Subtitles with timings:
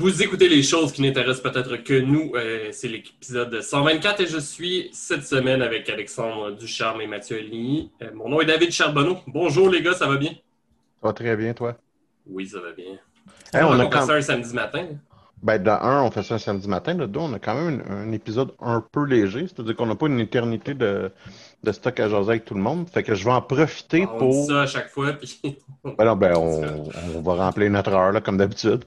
[0.00, 2.32] Vous écoutez les choses qui n'intéressent peut-être que nous.
[2.34, 7.90] Euh, c'est l'épisode 124 et je suis cette semaine avec Alexandre Ducharme et Mathieu Ligny.
[8.02, 9.18] Euh, mon nom est David Charbonneau.
[9.26, 10.30] Bonjour les gars, ça va bien?
[10.30, 11.76] Ça va très bien, toi?
[12.26, 12.98] Oui, ça va bien.
[13.52, 14.86] Hey, on, on a fait quand- ça un samedi matin.
[15.42, 16.94] Ben, de un, on fait ça un samedi matin.
[16.94, 19.46] De deux, on a quand même un, un épisode un peu léger.
[19.48, 21.10] C'est-à-dire qu'on n'a pas une éternité de,
[21.62, 22.88] de stock à jaser avec tout le monde.
[22.88, 24.30] Fait que je vais en profiter On pour.
[24.32, 25.12] dit ça à chaque fois.
[25.14, 25.40] Puis...
[25.84, 28.84] Ben non, ben, on, on va remplir notre heure, là, comme d'habitude.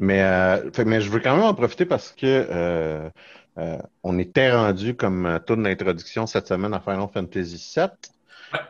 [0.00, 3.10] Mais, euh, fait- mais je veux quand même en profiter parce que euh,
[3.58, 7.88] euh, on était rendu comme toute l'introduction cette semaine à Final Fantasy VII.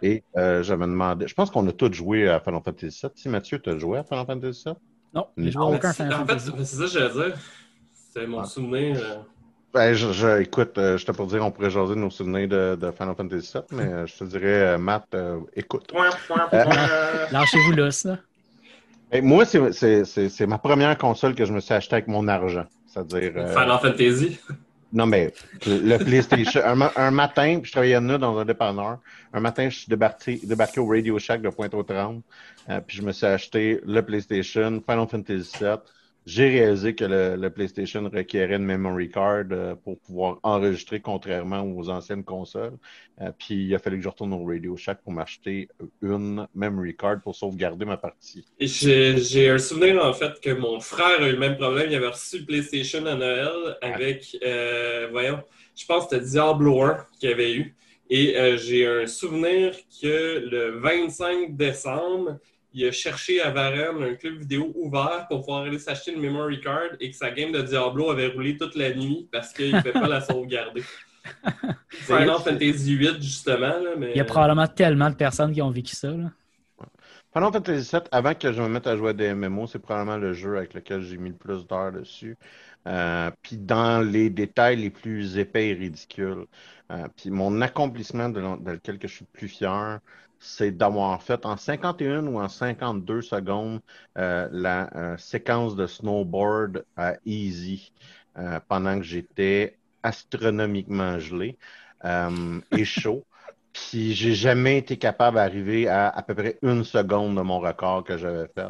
[0.03, 3.11] Et euh, je me demandais, je pense qu'on a tous joué à Final Fantasy VII.
[3.15, 4.75] Si Mathieu, tu as joué à Final Fantasy VII?
[5.15, 5.61] Non, Non.
[5.61, 6.51] à aucun En fait, Final Fantasy.
[6.59, 7.39] c'est ça que j'allais dire.
[8.13, 8.45] C'est mon Ah.
[8.45, 8.97] souvenir.
[8.99, 9.17] euh,
[9.73, 12.75] Ben, je, je- écoute, euh, je te pour dire, on pourrait jaser nos souvenirs de,
[12.81, 15.87] de Final Fantasy VII, mais euh, je te dirais, euh, Matt, euh, écoute.
[15.87, 16.61] point, point, point.
[17.31, 18.19] Lâchez-vous là, ça.
[19.23, 22.27] Moi, c'est- c'est c'est- c'est ma première console que je me suis achetée avec mon
[22.29, 22.65] argent.
[22.87, 24.39] C'est-à-dire, euh, Final Fantasy?
[24.93, 25.33] non, mais
[25.67, 26.61] le PlayStation.
[26.65, 28.99] un, un matin, puis je travaillais à dans un dépanneur.
[29.33, 32.23] Un matin, je suis débarqué, débarqué au Radio Shack de Pointe-aux-Trembles,
[32.69, 35.79] euh, puis je me suis acheté le PlayStation, Final Fantasy VII.
[36.27, 41.89] J'ai réalisé que le, PlayStation requérait une memory card euh, pour pouvoir enregistrer, contrairement aux
[41.89, 42.77] anciennes consoles.
[43.21, 45.69] Euh, puis il a fallu que je retourne au Radio Shack pour m'acheter
[46.03, 48.45] une memory card pour sauvegarder ma partie.
[48.61, 51.87] J'ai un souvenir en fait que mon frère a eu le même problème.
[51.91, 55.43] Il avait reçu le PlayStation à Noël avec, euh, voyons,
[55.75, 57.75] je pense que c'était Diablo 1 qu'il avait eu.
[58.13, 59.73] Et j'ai un souvenir
[60.03, 62.39] que le 25 décembre,
[62.73, 66.61] il a cherché à Varennes un club vidéo ouvert pour pouvoir aller s'acheter une memory
[66.61, 69.79] card et que sa game de Diablo avait roulé toute la nuit parce qu'il ne
[69.79, 70.83] pouvait pas la sauvegarder.
[71.91, 73.79] Final Fantasy VIII, justement.
[73.79, 74.11] Là, mais...
[74.13, 76.11] Il y a probablement tellement de personnes qui ont vécu ça.
[76.11, 76.31] Là.
[77.33, 80.17] Final Fantasy VII, avant que je me mette à jouer à des MMO, c'est probablement
[80.17, 82.37] le jeu avec lequel j'ai mis le plus d'heures dessus.
[82.87, 86.47] Euh, puis dans les détails les plus épais et ridicules.
[86.91, 90.01] Euh, puis mon accomplissement de, dans lequel que je suis le plus fier,
[90.41, 93.81] c'est d'avoir fait en 51 ou en 52 secondes
[94.19, 97.93] euh, la euh, séquence de snowboard à Easy
[98.39, 101.59] euh, pendant que j'étais astronomiquement gelé
[102.05, 103.27] euh, et chaud.
[103.73, 108.03] Puis j'ai jamais été capable d'arriver à à peu près une seconde de mon record
[108.03, 108.67] que j'avais fait,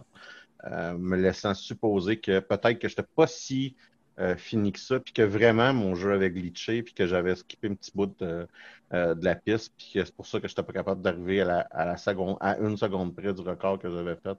[0.66, 3.76] euh, me laissant supposer que peut-être que je n'étais pas si
[4.20, 7.68] euh, fini que ça, puis que vraiment mon jeu avait glitché, puis que j'avais skippé
[7.68, 8.46] un petit bout de,
[8.92, 11.44] euh, la piste, puis que c'est pour ça que je n'étais pas capable d'arriver à,
[11.44, 14.38] la, à, la seconde, à une seconde près du record que j'avais fait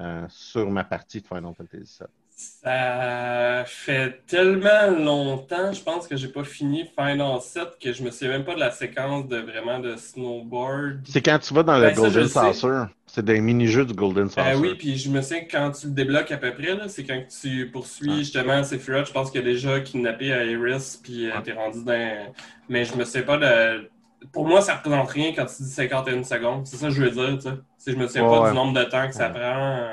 [0.00, 2.19] euh, sur ma partie de Final Fantasy VII.
[2.62, 8.10] Ça fait tellement longtemps, je pense que j'ai pas fini Final 7 que je me
[8.10, 11.00] souviens même pas de la séquence de vraiment de snowboard.
[11.04, 12.28] C'est quand tu vas dans Ben, le ça, Golden.
[12.28, 12.84] Saucer.
[13.06, 14.46] C'est des mini-jeux du Golden Saucer.
[14.54, 16.88] Ah oui, puis je me souviens que quand tu le débloques à peu près, là,
[16.88, 18.18] c'est quand tu poursuis Ah.
[18.18, 21.42] justement Sephiroth, je pense qu'il y a déjà kidnappé à Iris, puis euh, Ah.
[21.44, 22.26] t'es rendu dans.
[22.68, 23.90] Mais je me souviens pas de.
[24.32, 26.66] Pour moi, ça représente rien quand tu dis 51 secondes.
[26.66, 27.54] C'est ça que je veux dire, tu sais.
[27.78, 28.50] C'est- Je me souviens Ouais, pas ouais.
[28.50, 29.40] du nombre de temps que ça Ouais.
[29.40, 29.88] prend.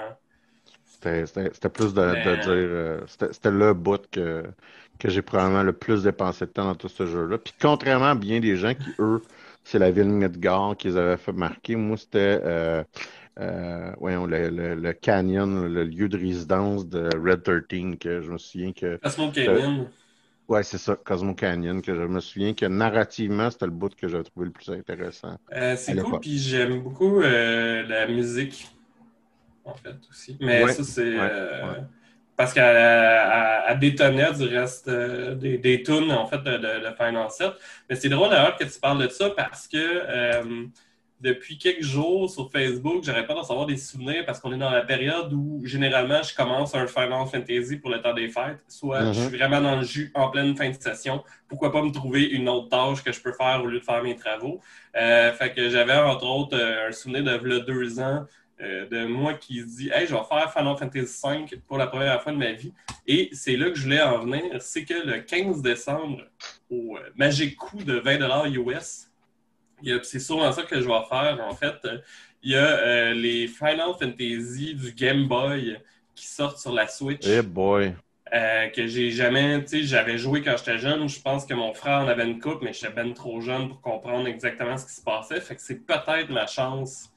[1.02, 2.46] C'était plus de, de Mais- dire.
[2.54, 4.44] euh, C'était le bout que,
[5.00, 7.38] que j'ai probablement le plus dépensé de temps dans tout ce jeu-là.
[7.38, 9.22] Puis contrairement à bien des gens qui, eux,
[9.64, 12.84] c'est la ville Midgard qui les avait fait marquer, moi, c'était euh,
[13.40, 18.32] euh, voyons, le, le, le canyon, le lieu de résidence de Red 13, que je
[18.32, 18.98] me souviens que.
[18.98, 19.88] Cosmo Canyon.
[20.48, 24.08] Ouais, c'est ça, Cosmo Canyon, que je me souviens que narrativement, c'était le bout que
[24.08, 25.38] j'avais trouvé le plus intéressant.
[25.52, 28.70] Euh, c'est cool, puis j'aime beaucoup euh, la musique,
[29.68, 30.38] en fait, aussi.
[30.42, 31.84] Mais Ouais, ça, c'est ouais, euh, ouais.
[32.36, 36.90] parce qu'elle elle- elle détonnait du reste euh, des, des tunes, en fait, de, de,
[36.90, 37.54] de Final 7.
[37.90, 40.66] Mais c'est drôle d'ailleurs que tu parles de ça parce que euh,
[41.20, 44.70] depuis quelques jours sur Facebook, j'arrête pas d'en savoir des souvenirs parce qu'on est dans
[44.70, 48.64] la période où généralement je commence un Final Fantasy pour le temps des fêtes.
[48.68, 51.24] Soit je suis vraiment dans le jus en pleine fin de session.
[51.48, 54.04] Pourquoi pas me trouver une autre tâche que je peux faire au lieu de faire
[54.04, 54.62] mes travaux?
[54.94, 58.26] Fait que j'avais entre autres un souvenir de deux ans
[58.62, 61.88] euh, de moi qui se dit Hey, je vais faire Final Fantasy V pour la
[61.88, 62.74] première fois de ma vie.
[63.06, 64.62] Et c'est là que je voulais en venir.
[64.62, 66.24] C'est que le 15 décembre,
[66.70, 69.08] au euh, magique coût de 20 US,
[70.04, 71.76] c'est souvent ça que je vais faire en fait.
[72.44, 75.78] Il y a euh, les Final Fantasy du Game Boy
[76.16, 77.26] qui sortent sur la Switch.
[77.26, 77.94] Eh boy.
[78.34, 81.08] Euh, que j'ai jamais, tu sais, j'avais joué quand j'étais jeune.
[81.08, 83.82] Je pense que mon frère en avait une coupe, mais j'étais ben trop jeune pour
[83.82, 85.40] comprendre exactement ce qui se passait.
[85.40, 87.10] Fait que c'est peut-être ma chance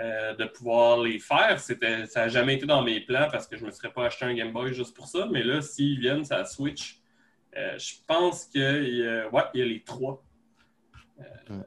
[0.00, 1.58] euh, de pouvoir les faire.
[1.60, 4.06] C'était, ça n'a jamais été dans mes plans parce que je ne me serais pas
[4.06, 5.26] acheté un Game Boy juste pour ça.
[5.30, 7.00] Mais là, s'ils viennent la Switch,
[7.56, 10.22] euh, je pense qu'il y a, ouais, il y a les trois.
[11.20, 11.62] Euh, Mm.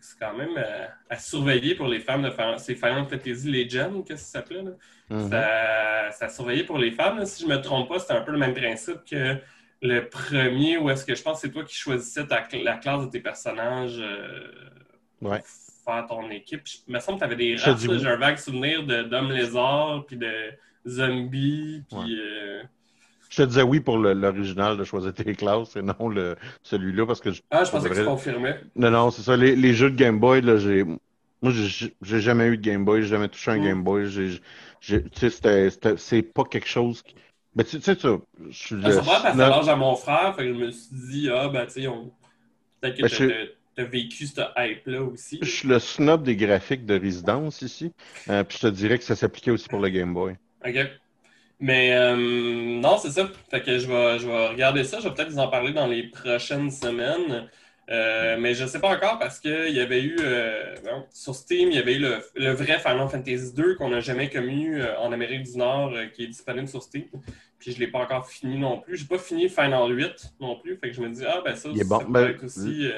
[0.00, 4.04] c'est quand même euh, à surveiller pour les fans de Final, c'est Final Fantasy Legend,
[4.04, 4.62] qu'est-ce que ça s'appelait?
[4.62, 4.70] là?
[5.10, 5.30] Mhm.
[5.30, 7.18] Ça, ça surveillait pour les femmes.
[7.18, 7.26] là.
[7.26, 9.36] Si je ne me trompe pas, c'était un peu le même principe que
[9.82, 13.04] le premier, où est-ce que je pense que c'est toi qui choisissais ta la classe
[13.04, 14.50] de tes personnages euh,
[15.20, 15.40] Ouais.
[15.84, 16.62] Faire ton équipe.
[16.64, 17.80] Je- Il me semble que tu avais des races.
[17.80, 20.32] J'ai un vague souvenir de- d'hommes lézards, puis de
[20.86, 21.98] zombies, puis...
[21.98, 22.04] Ouais.
[22.18, 22.62] euh,
[23.30, 27.20] Je te disais oui pour l'original de choisir tes classes et non le, celui-là parce
[27.20, 28.60] que je, Ah, je pensais que tu confirmais.
[28.76, 29.36] Non, non, c'est ça.
[29.36, 30.84] Les, les jeux de Game Boy, là, j'ai.
[30.84, 33.64] Moi, j'ai jamais eu de Game Boy, j'ai jamais touché un Mm.
[33.64, 34.08] Game Boy.
[34.80, 37.14] Tu sais, c'est pas quelque chose qui.
[37.54, 38.18] Mais tu sais, ça,
[38.50, 40.94] je suis Ah, va parce que l'âge à mon frère, fait que je me suis
[40.94, 42.10] dit, ah, ben, tu sais, on...
[42.80, 45.38] peut-être que Ben, t'as- vécu cette hype-là aussi?
[45.42, 47.92] je suis le snob des graphiques de résidence ici.
[48.28, 50.34] Euh, puis je te dirais que ça s'appliquait aussi pour le Game Boy.
[50.66, 50.76] OK.
[51.60, 53.30] Mais euh, non, c'est ça.
[53.50, 54.98] Fait que je vais, je vais regarder ça.
[55.00, 57.48] Je vais peut-être vous en parler dans les prochaines semaines.
[57.90, 60.16] Euh, mais je ne sais pas encore parce qu'il y avait eu
[60.84, 64.00] bon, sur Steam, il y avait eu le, le vrai Final Fantasy 2 qu'on n'a
[64.00, 67.04] jamais connu en Amérique du Nord qui est disponible sur Steam.
[67.58, 68.96] Puis je ne l'ai pas encore fini non plus.
[68.96, 70.76] Je n'ai pas fini Final 8 non plus.
[70.78, 71.98] Fait que je me dis, ah ben ça, Il est bon.
[71.98, 72.88] peut Ben, être aussi.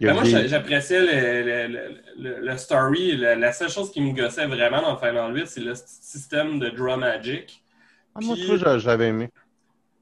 [0.00, 3.16] Ben, moi, des- j'appréciais le, le- le- le- le story.
[3.16, 6.68] La, la seule chose qui me gossait vraiment dans Final 8, c'est le système de
[6.70, 7.62] Draw Magic.
[8.14, 9.30] Ah, moi, Puis- j'avais aimé.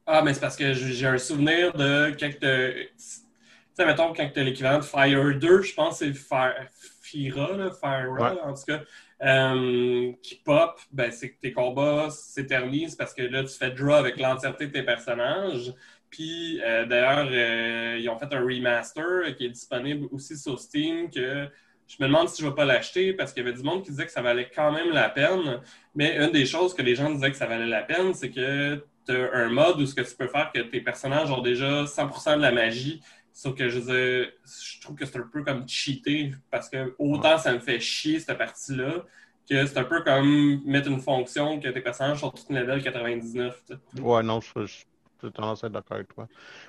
[0.07, 4.39] Ah, mais c'est parce que j'ai un souvenir de quand Tu sais, mettons, quand tu
[4.41, 6.55] as l'équivalent de Fire 2, je pense que c'est Fire...
[7.01, 8.41] Fira, là, Fira, Ouais.
[8.43, 8.81] en tout cas,
[9.25, 13.93] euh, qui pop, ben, c'est que tes combats s'éternisent parce que là, tu fais draw
[13.95, 15.73] avec l'entièreté de tes personnages.
[16.15, 21.11] Puis, euh, d'ailleurs, euh, ils ont fait un remaster qui est disponible aussi sur Steam
[21.11, 21.49] que
[21.89, 23.83] je me demande si je ne vais pas l'acheter parce qu'il y avait du monde
[23.83, 25.61] qui disait que ça valait quand même la peine.
[25.97, 28.85] Mais une des choses que les gens disaient que ça valait la peine, c'est que
[29.05, 31.85] tu as un mode où ce que tu peux faire que tes personnages ont déjà
[31.85, 33.01] 100% de la magie.
[33.33, 37.53] Sauf que je je trouve que c'est un peu comme cheater parce que autant ça
[37.53, 39.05] me fait chier cette partie-là
[39.51, 43.63] que c'est un peu comme mettre une fonction que tes personnages sont tous level 99.
[43.67, 44.01] tu sais.
[44.01, 44.85] Ouais, non, je, je,
[45.23, 46.29] j'ai tendance à être d'accord avec toi.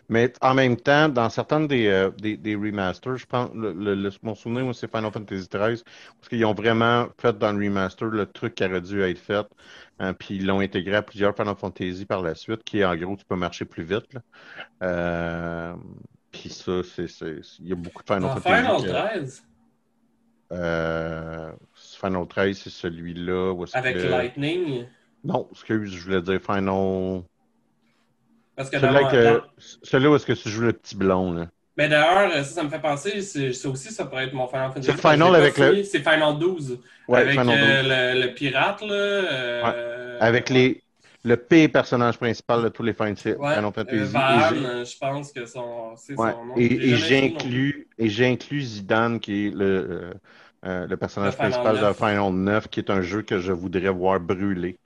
[0.09, 3.95] Mais en même temps, dans certains des, euh, des, des remasters, je pense, le, le-
[3.95, 5.83] le- mon souvenir, c'est Final Fantasy XIII,
[6.19, 9.45] parce qu'ils ont vraiment fait dans le remaster le truc qui aurait dû être fait,
[9.99, 12.95] hein, puis ils l'ont intégré à plusieurs Final Fantasy par la suite, qui est en
[12.95, 14.13] gros, tu peux marcher plus vite.
[14.13, 14.21] Là.
[14.83, 15.75] Euh,
[16.31, 17.07] puis ça, c'est,
[17.59, 18.81] il y a beaucoup de Final Dans Fantasy.
[18.83, 19.43] Final 13,
[20.51, 23.55] euh, Final 13, c'est celui-là.
[23.73, 24.85] avec que- Lightning,
[25.23, 27.23] Non, excuse, je voulais dire Final.
[28.55, 29.41] Parce que Celui-là que- dans-
[29.83, 31.47] celui-là où est-ce que tu joues le petit blond, là.
[31.77, 34.67] Mais d'ailleurs, ça, ça me fait penser, c'est ça aussi, ça pourrait être mon Final
[34.69, 34.85] Fantasy.
[34.85, 36.79] C'est le Final avec le- C'est Final 12.
[37.09, 37.91] Ouais, avec Final euh, 12.
[38.21, 38.93] le, le pirate, là.
[38.93, 40.81] euh, Avec les,
[41.25, 43.95] le pire personnage principal de tous les Final, Ouais, euh, Fantasy.
[43.97, 44.21] Et Van,
[44.53, 46.53] euh, je pense que son- c'est son nom.
[46.55, 50.13] Et, j'inclus et j'inclus Zidane qui est le, euh,
[50.65, 51.97] euh, le personnage Le principal de 9.
[51.97, 54.77] Final 9 qui est un jeu que je voudrais voir brûler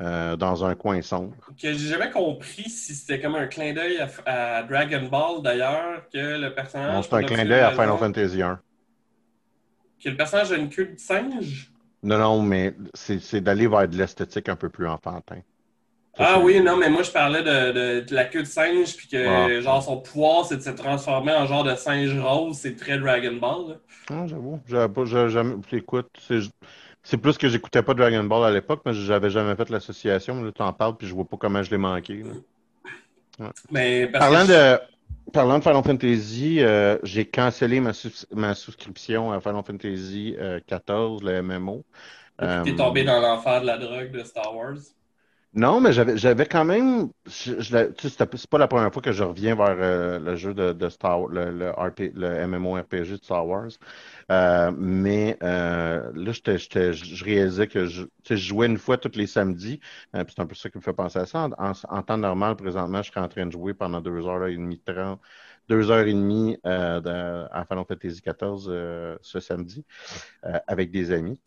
[0.00, 1.34] euh, dans un coin sombre.
[1.60, 6.02] Que j'ai jamais compris si c'était comme un clin d'œil à, à Dragon Ball, d'ailleurs,
[6.12, 6.94] que le personnage.
[6.94, 8.60] Non, c'est un clin d'œil à Final Fantasy 1.
[10.02, 11.72] Que le personnage a une queue de singe?
[12.02, 15.40] Non, non, mais c'est c'est d'aller vers de l'esthétique un peu plus enfantin.
[16.20, 19.08] Ah oui, non, mais moi je parlais de, de- de la queue de singe, puis
[19.08, 19.60] que Ah.
[19.60, 23.34] genre son pouvoir c'est de se transformer en genre de singe rose, c'est très Dragon
[23.36, 23.68] Ball.
[23.70, 23.74] là.
[24.10, 24.60] Non, j'avoue.
[24.66, 26.40] J'avais jamais, écoute, c'est,
[27.08, 30.42] c'est plus que j'écoutais pas Dragon Ball à l'époque, mais j'avais jamais fait l'association.
[30.42, 32.22] Là, tu en parles, puis je vois pas comment je l'ai manqué.
[33.70, 34.80] Mais parce Parlant que de,
[35.32, 37.92] parlant de Final Fantasy, euh, j'ai cancellé ma,
[38.34, 41.82] ma souscription à Final Fantasy euh, 14, le MMO.
[42.38, 44.76] t'es Euh, tombé dans l'enfer de la drogue de Star Wars.
[45.54, 47.08] Non, mais j'avais, j'avais quand même.
[47.26, 50.36] je- je tu sais, c'est pas la première fois que je reviens vers euh, le
[50.36, 53.68] jeu de, de Star le, le, RP, le MMORPG de Star Wars.
[54.30, 59.16] Euh, mais euh, là, je réalisais que je, tu sais, je jouais une fois tous
[59.16, 59.80] les samedis.
[60.14, 61.48] Euh, puis c'est un peu ça qui me fait penser à ça.
[61.58, 64.54] En, en- temps normal, présentement, je serais en train de jouer pendant deux heures et
[64.56, 65.20] demie, trente,
[65.68, 69.84] deux heures et demie euh, de- à Final Fantasy XIV euh, ce samedi
[70.66, 71.40] avec des amis.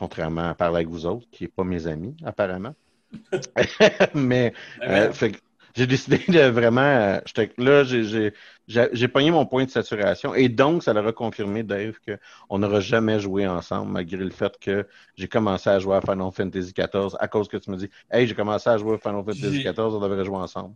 [0.00, 2.74] Contrairement à parler avec vous autres, qui n'est pas mes amis, apparemment.
[4.14, 5.30] Mais Ben, euh,
[5.76, 6.80] j'ai décidé de vraiment.
[6.80, 7.20] euh,
[7.58, 10.34] là, j'ai- pogné mon point de saturation.
[10.34, 14.58] Et donc, ça leur a confirmé, Dave, qu'on n'aura jamais joué ensemble, malgré le fait
[14.58, 17.90] que j'ai commencé à jouer à Final Fantasy XIV à cause que tu me dis
[18.10, 20.74] Hey, j'ai commencé à jouer à Final Fantasy XIV, on devrait jouer ensemble.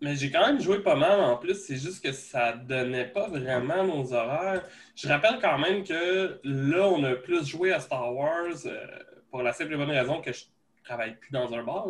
[0.00, 3.28] Mais j'ai quand même joué pas mal en plus, c'est juste que ça donnait pas
[3.28, 4.62] vraiment nos horaires.
[4.96, 8.86] Je rappelle quand même que là, on a plus joué à Star Wars euh,
[9.30, 10.44] pour la simple et bonne raison que je
[10.84, 11.86] travaille plus dans un bar.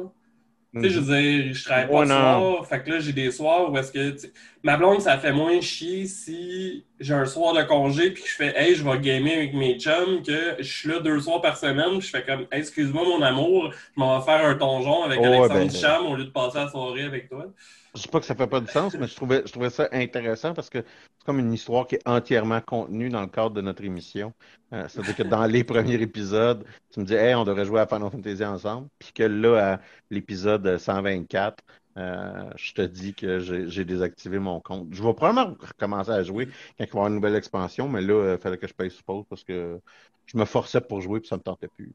[0.74, 3.30] Tu sais, je veux dire, je travaille pas le soir, fait que là, j'ai des
[3.30, 4.26] soirs où est-ce que, tu
[4.64, 8.34] ma blonde, ça fait moins chier si j'ai un soir de congé puis que je
[8.34, 11.56] fais, hey, je vais gamer avec mes chums, que je suis là deux soirs par
[11.56, 15.04] semaine, puis je fais comme, Hey, excuse-moi, mon amour, je m'en vais faire un donjon
[15.04, 17.46] avec Alexandre ben, Duchamp au lieu de passer la soirée avec toi.
[17.94, 19.88] Je sais pas que ça fait pas de sens, mais je trouvais, je trouvais ça
[19.92, 23.60] intéressant parce que c'est comme une histoire qui est entièrement contenue dans le cadre de
[23.60, 24.32] notre émission.
[24.72, 27.86] Euh, C'est-à-dire que dans les premiers épisodes, tu me dis, hey, on devrait jouer à
[27.86, 28.88] Final Fantasy ensemble.
[28.98, 31.62] Puis que là, à l'épisode 124,
[31.96, 34.88] euh, je te dis que j'ai désactivé mon compte.
[34.92, 38.00] Je vais probablement recommencer à jouer quand il va y avoir une nouvelle expansion, mais
[38.02, 39.80] là, il fallait que je paye suppose parce que
[40.26, 41.92] je me forçais pour jouer puis ça me tentait plus.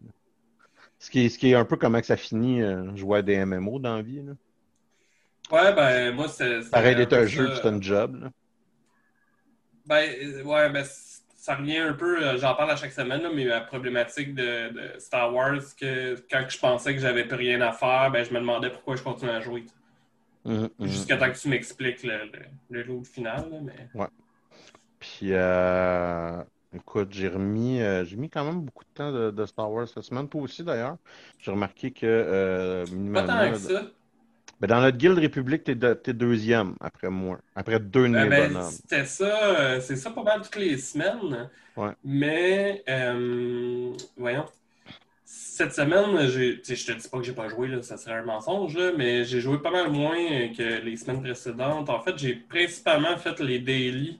[0.99, 3.43] Ce qui est, ce qui est un peu comment ça finit euh, jouer à des
[3.45, 4.21] MMO dans la vie.
[4.21, 4.33] là.
[5.51, 6.69] Ouais, ben, moi, c'est.
[6.69, 8.21] Pareil d'être un jeu c'est un job.
[8.21, 8.29] là.
[9.85, 10.85] Ben, euh, ouais, ben,
[11.35, 14.69] ça revient un peu, euh, j'en parle à chaque semaine, là, mais la problématique de,
[14.69, 18.31] de Star Wars, que quand je pensais que j'avais plus rien à faire, ben, je
[18.31, 19.65] me demandais pourquoi je continuais à jouer.
[20.45, 20.87] Mhm, mhm.
[20.87, 22.29] Jusqu'à temps que tu m'expliques le,
[22.69, 24.07] le, final, là, mais.
[24.99, 26.43] Puis, euh,
[26.75, 29.87] écoute, j'ai remis, euh, j'ai mis quand même beaucoup de temps de, de Star Wars
[29.87, 30.27] cette semaine.
[30.27, 30.97] Toi aussi, d'ailleurs.
[31.39, 33.81] J'ai remarqué que, euh, Pas minimalement, tant que ça.
[34.59, 37.39] Ben, dans notre guilde République, t'es, de- t'es deuxième après moi.
[37.55, 38.71] Après deux de Euh, mes ben, bonhommes.
[38.71, 39.25] c'était ça,
[39.59, 41.49] euh, c'est ça pas mal toutes les semaines.
[41.77, 41.91] Ouais.
[42.03, 44.45] Mais, euh, voyons.
[45.23, 48.23] Cette semaine, j'ai, je te dis pas que j'ai pas joué, là, ça serait un
[48.23, 51.89] mensonge, là, mais j'ai joué pas mal moins que les semaines précédentes.
[51.89, 54.19] En fait, j'ai principalement fait les daily,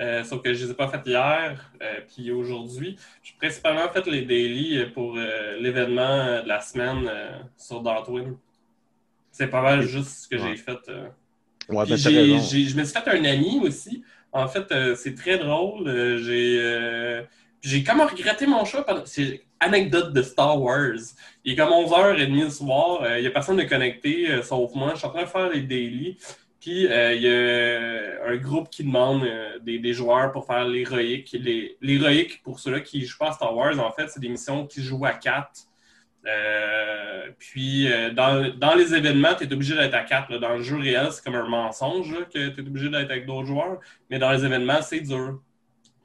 [0.00, 1.72] euh, sauf que je les ai pas fait hier,
[2.08, 2.96] puis aujourd'hui.
[3.22, 5.16] J'ai principalement fait les daily pour
[5.60, 7.10] l'événement de la semaine
[7.56, 8.36] sur Dartwin.
[9.36, 10.50] C'est pas mal juste ce que Ouais.
[10.50, 10.78] j'ai fait.
[10.88, 11.08] euh,
[11.68, 14.02] Ouais, ben, j'ai- je me suis fait un ami aussi.
[14.32, 15.86] En fait, euh, c'est très drôle.
[15.88, 17.26] Euh, j'ai
[17.62, 18.84] j'ai comme regretté mon choix.
[18.86, 20.92] pendant- C'est anecdote de Star Wars.
[21.44, 23.00] Il est comme 11h30 le soir.
[23.16, 24.92] Il n'y a personne de connecté, sauf moi.
[24.92, 26.16] Je suis en train de faire les daily.
[26.60, 29.26] Puis il y a un groupe qui demande
[29.62, 31.36] des, des joueurs pour faire l'héroïque.
[31.38, 34.28] Les- L'héroïque, pour ceux-là qui ne jouent pas à Star Wars, en fait, c'est des
[34.28, 35.66] missions qui jouent à 4.
[36.26, 40.30] Euh, puis, euh, dans, dans les événements, tu es obligé d'être à 4.
[40.30, 40.38] là.
[40.38, 43.46] Dans le jeu réel, c'est comme un mensonge que tu es obligé d'être avec d'autres
[43.46, 43.78] joueurs.
[44.10, 45.40] Mais dans les événements, c'est dur.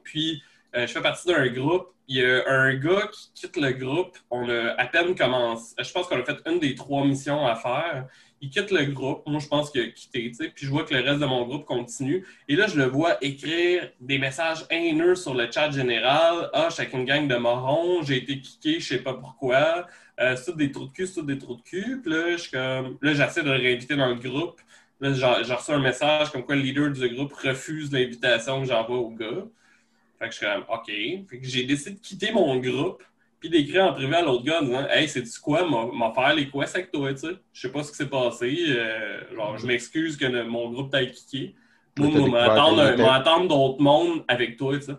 [0.03, 0.41] Puis,
[0.75, 1.87] euh, je fais partie d'un groupe.
[2.07, 4.17] Il y a un gars qui quitte le groupe.
[4.29, 5.73] On a à peine commencé.
[5.79, 8.07] Je pense qu'on a fait une des trois missions à faire.
[8.41, 9.23] Il quitte le groupe.
[9.27, 10.29] Moi, je pense qu'il a quitté.
[10.29, 12.25] Puis je vois que le reste de mon groupe continue.
[12.49, 16.49] Et là, je le vois écrire des messages haineux sur le chat général.
[16.53, 18.03] Ah, je suis avec une gang de morons.
[18.03, 19.87] J'ai été kické, je sais pas pourquoi.
[20.21, 22.01] Euh, c'est tout des trous de cul, c'est tout des trous de cul.
[22.01, 22.97] Puis là, je suis comme...
[23.01, 24.61] là j'essaie de le réinviter dans le groupe.
[24.99, 28.97] Là, j'ai reçu un message comme quoi le leader du groupe refuse l'invitation que j'envoie
[28.97, 29.45] au gars.
[30.19, 30.85] Fait que je suis comme, OK.
[31.29, 33.03] Fait que j'ai décidé de quitter mon groupe,
[33.39, 36.35] puis d'écrire en privé à l'autre gars en disant, Hey, c'est-tu quoi, m'a m'a faire
[36.35, 37.35] les quests avec toi, tu sais?
[37.53, 38.55] Je sais pas ce qui s'est passé.
[38.69, 41.55] euh, genre, je m'excuse que le- mon groupe t'ait kické.
[41.97, 42.09] Moi,
[42.99, 44.93] m'attendre d'autres mondes avec toi, tu sais.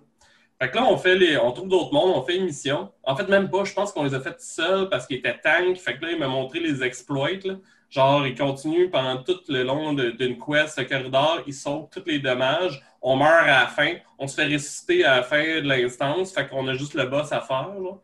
[0.63, 2.93] Fait que là, on fait les, on trouve d'autres mondes, on fait une mission.
[3.03, 5.77] En fait, même pas, je pense qu'on les a fait seuls parce qu'ils étaient tank.
[5.77, 7.55] Fait que là, il m'a montré les exploits, là.
[7.91, 12.21] Genre, il continue pendant tout le long d'une quest, ce corridor, il sauve tous les
[12.21, 16.33] dommages, on meurt à la fin, on se fait ressusciter à la fin de l'instance,
[16.33, 17.99] fait qu'on a juste le boss à faire, là.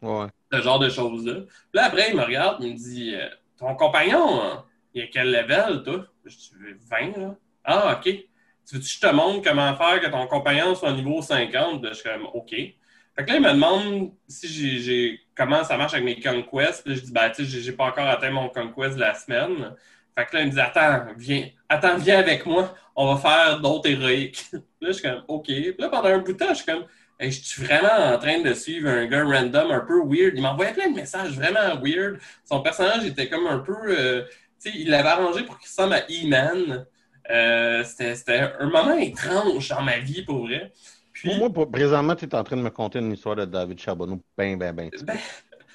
[0.00, 0.28] Ouais.
[0.50, 1.42] ce genre de choses-là.
[1.42, 5.10] Puis là, après, il me regarde, il me dit euh, Ton compagnon, hein, il est
[5.10, 6.52] quel level, toi Je dis
[6.90, 7.34] 20, là.
[7.64, 8.08] Ah, OK.
[8.68, 11.86] Tu veux que je te montre comment faire que ton compagnon soit au niveau 50
[11.88, 12.50] Je suis comme OK.
[12.50, 16.86] Fait que là, il me demande si j'ai, comment ça marche avec mes conquests.
[16.86, 19.74] Là, je dis Ben, tu sais, j'ai pas encore atteint mon conquest de la semaine.
[20.16, 23.60] Fait que là, il me dit Attends, viens, attends, viens avec moi, on va faire
[23.60, 24.44] d'autres héroïques.
[24.52, 25.46] là, je suis comme OK.
[25.46, 26.84] Puis là, pendant un bout de temps, je suis comme
[27.18, 30.34] Hey, je suis vraiment en train de suivre un gars random un peu weird.
[30.36, 32.18] Il m'envoyait plein de messages vraiment weird.
[32.44, 33.74] Son personnage était comme un peu.
[33.86, 34.24] euh,
[34.62, 36.86] tu sais, il l'avait arrangé pour qu'il ressemble à E-Man.
[37.30, 40.72] Euh, c'était, un moment étrange dans ma vie, pour vrai.
[41.12, 43.78] Puis, Moi, pour- présentement, tu es en train de me conter une histoire de David
[43.80, 44.22] Charbonneau.
[44.36, 44.90] Ben, ben, ben.
[45.02, 45.18] ben,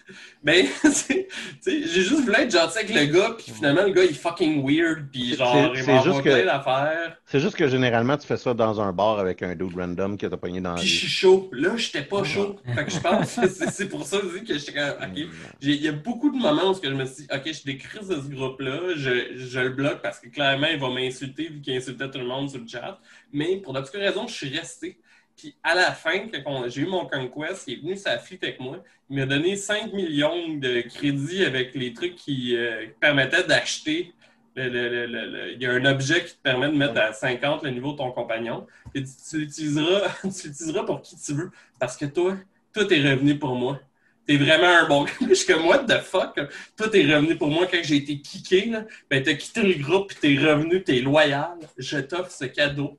[0.44, 1.28] ben, c'est-
[1.64, 4.12] tu sais, j'ai juste voulu être gentil avec le gars, puis finalement, le gars, il
[4.12, 7.18] est fucking weird, puis genre, il m'envoie plein que- d'affaires.
[7.26, 10.30] C'est juste que généralement, tu fais ça dans un bar avec un dude random qui
[10.30, 11.50] t'a pogné dans la Puis je suis chaud.
[11.54, 12.58] Là, j'étais pas chaud.
[12.76, 15.28] Fait que je pense que c'est pour ça aussi que j'étais comme, OK.
[15.62, 18.06] Il y a beaucoup de moments où je me suis dit, OK, je décris de
[18.16, 22.10] ce groupe-là, je, je le bloque parce que clairement, il va m'insulter vu qu'il insultait
[22.10, 23.00] tout le monde sur le chat.
[23.32, 25.00] Mais pour d'obscures raisons, je suis resté.
[25.36, 28.84] Puis à la fin, quand j'ai eu mon conquest, il est venu s'affiter avec moi.
[29.10, 34.14] Il m'a donné 5 millions de crédits avec les trucs qui euh, permettaient d'acheter.
[34.56, 37.98] Il y a un objet qui te permet de mettre à 50 le niveau de
[37.98, 38.68] ton compagnon.
[38.94, 41.52] Et tu, tu l'utiliseras, tu l'utiliseras pour qui tu veux.
[41.80, 42.38] Parce que toi,
[42.74, 43.80] tout est revenu pour moi.
[44.26, 45.12] T'es vraiment un bon gars.
[45.28, 46.40] Je suis comme, what the fuck?
[46.78, 48.66] Tout est revenu pour moi quand j'ai été kické.
[48.68, 48.86] Là.
[49.10, 51.58] Ben, t'as quitté le groupe puis t'es revenu, t'es loyal.
[51.78, 52.98] Je t'offre ce cadeau.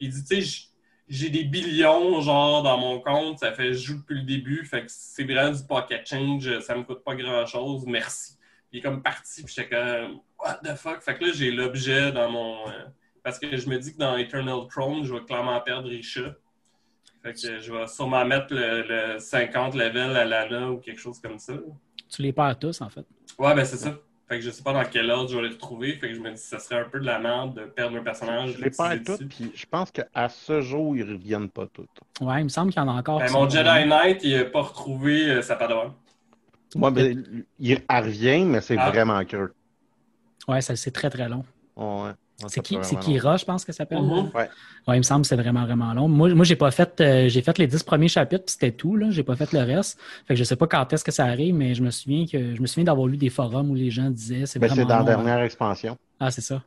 [0.00, 0.68] Il dit, tu sais,
[1.08, 3.38] j'ai des billions, genre, dans mon compte.
[3.40, 4.64] Ça fait, je joue depuis le début.
[4.64, 6.60] Fait que c'est vraiment du pocket change.
[6.60, 7.84] Ça me coûte pas grand chose.
[7.86, 8.36] Merci.
[8.70, 9.42] Puis il est comme parti.
[9.42, 11.00] Puis j'étais comme, what the fuck?
[11.02, 12.68] Fait que là, j'ai l'objet dans mon.
[12.68, 12.84] euh,
[13.22, 16.34] parce que je me dis que dans Eternal Throne, je vais clairement perdre Risha.
[17.22, 18.82] Fait que je vais sûrement mettre le,
[19.14, 21.54] le 50 level à Lana ou quelque chose comme ça.
[22.10, 23.04] Tu les perds tous, en fait.
[23.38, 23.96] Ouais, ben c'est ça.
[24.28, 25.92] Fait que je sais pas dans quel ordre je vais les retrouver.
[25.96, 27.96] Fait que je me dis que ça serait un peu de la merde de perdre
[27.98, 28.52] un personnage.
[28.56, 31.90] Je les perds toutes, puis je pense qu'à ce jour, ils reviennent pas toutes.
[32.22, 33.18] Ouais, il me semble qu'il y en a encore.
[33.18, 35.92] Ben, mon Jedi Knight, il a pas retrouvé euh, sa padawan.
[36.74, 38.90] Moi, ben, il elle revient, mais c'est Ah.
[38.90, 39.52] vraiment creux.
[40.48, 41.44] Ouais, ça- c'est très, très long.
[41.76, 42.12] Ouais.
[42.48, 44.02] C'est qui, Kira, je pense que ça s'appelle.
[44.02, 44.30] Mhm.
[44.34, 44.48] Ouais.
[44.88, 46.08] Ouais, il me semble que c'est vraiment, vraiment long.
[46.08, 48.96] Moi, moi j'ai pas fait, euh, j'ai fait les dix premiers chapitres, puis c'était tout,
[48.96, 49.06] là.
[49.10, 49.98] J'ai pas fait le reste.
[50.26, 52.54] Fait que je sais pas quand est-ce que ça arrive, mais je me souviens que
[52.56, 54.88] je me souviens d'avoir lu des forums où les gens disaient c'est Ben, vraiment c'est
[54.88, 55.24] dans la long, hein.
[55.24, 55.96] dernière expansion.
[56.20, 56.60] Ah, c'est ça.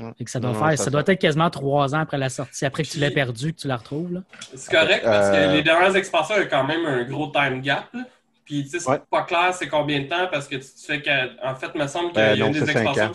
[0.00, 0.10] Ouais.
[0.18, 2.18] Fait que ça doit Non, faire, non, ça, ça- doit être quasiment trois ans après
[2.18, 4.22] la sortie, après que tu l'aies perdu, que tu la retrouves.
[4.54, 7.84] C'est correct parce que Euh, les dernières expansions ont quand même un gros time gap.
[7.92, 8.00] là.
[8.44, 9.00] Puis, tu sais, c'est Ouais.
[9.10, 11.46] pas clair c'est combien de temps parce que tu te fais que.
[11.46, 13.12] En fait, il me semble qu'il Euh, y a non, une des expansions.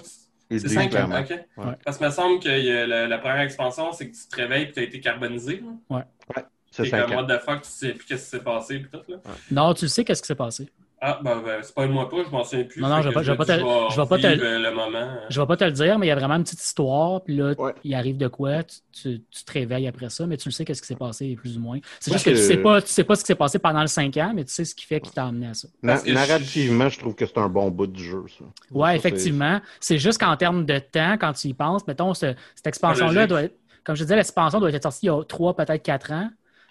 [0.57, 1.29] C'est disent 5 ans, ok.
[1.57, 1.73] Ouais.
[1.85, 4.63] Parce qu'il me semble que a la, la première expansion, c'est que tu te réveilles
[4.63, 5.62] et tu as été carbonisé.
[5.89, 6.05] là.
[6.71, 8.79] C'est T'es 5 comme, what the fuck, tu sais plus qu'est-ce qui s'est passé.
[8.79, 9.17] Puis tout, là.
[9.51, 10.69] Non, tu le sais qu'est-ce qui s'est passé.
[11.01, 12.81] Ah, ben, ben c'est pas je m'en souviens plus.
[12.81, 14.43] Non, non, je vais que pas- je vais pas te- je vais pas te- revivre,
[14.43, 15.07] le moment.
[15.29, 17.38] Je vais pas te le dire, mais il y a vraiment une petite histoire, puis
[17.38, 17.73] là, Ouais.
[17.85, 20.65] il arrive de quoi, tu, tu- tu te réveilles après ça, mais tu le sais
[20.65, 21.79] qu'est-ce qui s'est passé, plus ou moins.
[22.01, 23.88] C'est juste que, tu sais pas, tu sais pas ce qui s'est passé pendant le
[23.88, 25.69] 5 ans, mais tu sais ce qui fait qui t'a amené à ça.
[25.81, 28.43] Na- narrativement, je trouve que c'est un bon bout du jeu, ça.
[28.71, 29.62] Ouais, Ça, effectivement.
[29.79, 33.43] C'est juste qu'en termes de temps, quand tu y penses, mettons, ce- cette expansion-là doit
[33.43, 36.29] être, comme je disais, l'expansion doit être sortie il y a 3, peut-être 4 ans.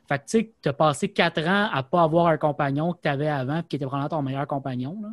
[0.08, 3.00] Fait que tu sais, tu as passé 4 ans à pas avoir un compagnon que
[3.02, 4.98] tu avais avant, puis qui était probablement ton meilleur compagnon.
[5.02, 5.08] Là.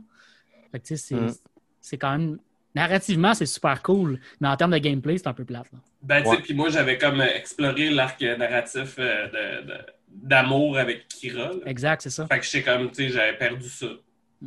[0.71, 1.33] Fait que tu sais, c'est Mm.
[1.81, 2.39] c'est quand même.
[2.73, 5.71] Narrativement, c'est super cool, mais en termes de gameplay, c'est un peu plate.
[5.71, 5.79] là.
[6.01, 9.27] Ben, tu sais, puis moi, j'avais comme exploré l'arc narratif euh,
[9.61, 9.77] de- de-
[10.09, 11.49] d'amour avec Kira.
[11.49, 11.53] là.
[11.65, 12.27] Exact, c'est ça.
[12.27, 13.87] Fait que j'étais comme, tu sais, j'avais perdu ça.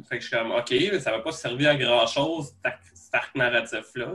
[0.08, 2.82] Fait que je suis comme, OK, mais ça va pas servir à grand-chose, cet arc-
[2.94, 4.06] cet arc narratif-là.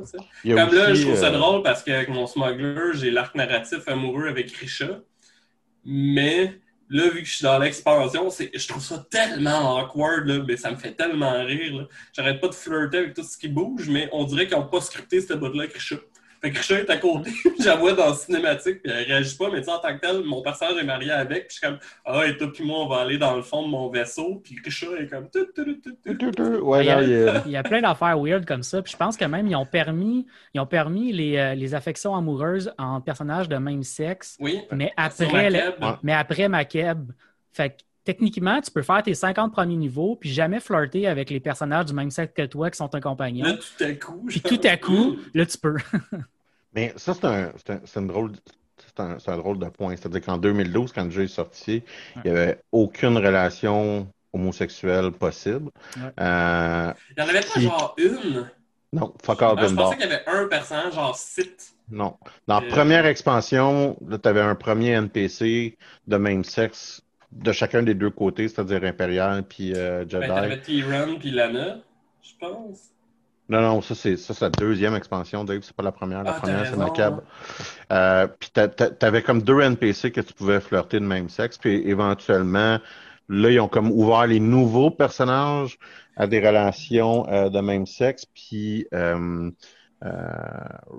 [0.43, 4.27] Comme là, je trouve ça euh, drôle parce qu'avec mon smuggler, j'ai l'arc narratif amoureux
[4.27, 4.99] avec Risha.
[5.85, 10.57] Mais là, vu que je suis dans l'expansion, je trouve ça tellement awkward, là, mais
[10.57, 11.87] ça me fait tellement rire.
[12.13, 14.81] J'arrête pas de flirter avec tout ce qui bouge, mais on dirait qu'ils n'ont pas
[14.81, 15.99] scripté cette avec Richard.
[16.43, 19.37] Fait que Richard est à côté, je la vois dans la cinématique, puis elle réagit
[19.37, 21.59] pas, mais tu sais, en tant que tel, mon personnage est marié avec, puis je
[21.59, 23.89] suis comme, ah, et toi, puis moi, on va aller dans le fond de mon
[23.89, 25.63] vaisseau, puis Richard est comme, tout, tout,
[26.19, 26.43] tout, tout.
[26.65, 28.81] Ouais, Il y a- il y a- Il y a plein d'affaires weird comme ça.
[28.81, 32.13] Puis je pense que même ils ont permis, ils ont permis les, euh, les affections
[32.15, 35.57] amoureuses en personnages de même sexe, Oui, mais après, ma le-.
[35.57, 35.93] Ouais.
[36.03, 37.11] mais après Makeb.
[37.53, 41.39] Fait que techniquement, tu peux faire tes 50 premiers niveaux puis jamais flirter avec les
[41.39, 43.57] personnages du même sexe que toi qui sont tes Là, compagnons.
[43.77, 44.25] tout à coup.
[44.27, 45.77] Puis tout à coup, là, tu peux.
[46.73, 48.31] Mais ça, c'est un, c'est un, c'est une drôle,
[48.77, 49.95] c'est un, un drôle de point.
[49.95, 51.83] C'est-à-dire qu'en 2012, quand le jeu est sorti,
[52.17, 55.69] il n'y avait aucune relation homosexuelle possible.
[55.97, 56.11] Ouais.
[56.19, 58.49] Euh, Il y en avait pas genre une.
[58.91, 59.75] non, fuck je bar.
[59.75, 61.73] pensais qu'il y avait un personnage, genre site.
[61.91, 62.17] Non.
[62.47, 67.01] Dans la Euh, première expansion, tu avais un premier NPC de même sexe
[67.35, 70.27] de chacun des deux côtés, c'est-à-dire Impérial puis euh, Jedi.
[70.27, 71.77] Ben, t'avais T-Run puis Lana,
[72.21, 72.89] je pense.
[73.49, 76.23] Non, non, ça c'est ça c'est la deuxième expansion, Dave, c'est pas la première.
[76.23, 76.77] La Ah, première, c'est.
[76.77, 77.21] Macabre.
[77.91, 81.57] Euh, puis t'a- t'a- t'avais comme deux NPC que tu pouvais flirter de même sexe,
[81.57, 82.79] puis éventuellement,
[83.27, 85.77] là, ils ont comme ouvert les nouveaux personnages
[86.15, 89.51] à des relations euh, de même sexe, puis euh,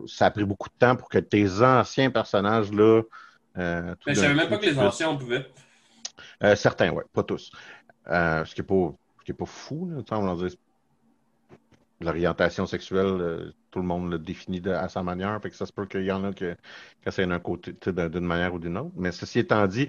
[0.07, 3.03] ça a pris beaucoup de temps pour que tes anciens personnages, là...
[3.57, 5.47] Euh, tout Mais je d'un savais même pas que les anciens, on pouvait.
[6.43, 7.51] Euh, certains, oui, pas tous.
[8.09, 8.95] Euh, ce qui n'est pas,
[9.25, 10.57] qui fou, là, on va dire,
[12.01, 15.73] l'orientation sexuelle, euh, tout le monde le définit à sa manière, fait que ça se
[15.73, 16.57] peut qu'il y en a que,
[17.05, 18.93] que d'un côté, d'une manière ou d'une autre.
[18.97, 19.89] Mais ceci étant dit,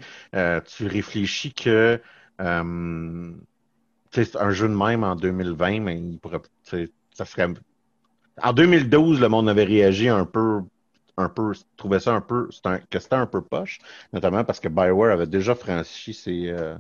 [0.66, 2.02] tu réfléchis que
[2.40, 3.34] un
[4.52, 7.48] jeu de même en 2020, mais il pourrait, ça serait.
[8.42, 10.62] En 2012, le monde avait réagi un peu
[11.18, 13.80] un peu, trouvait ça un peu, un- que c'était un peu poche,
[14.14, 16.76] notamment parce que Bioware avait déjà franchi ces, euh,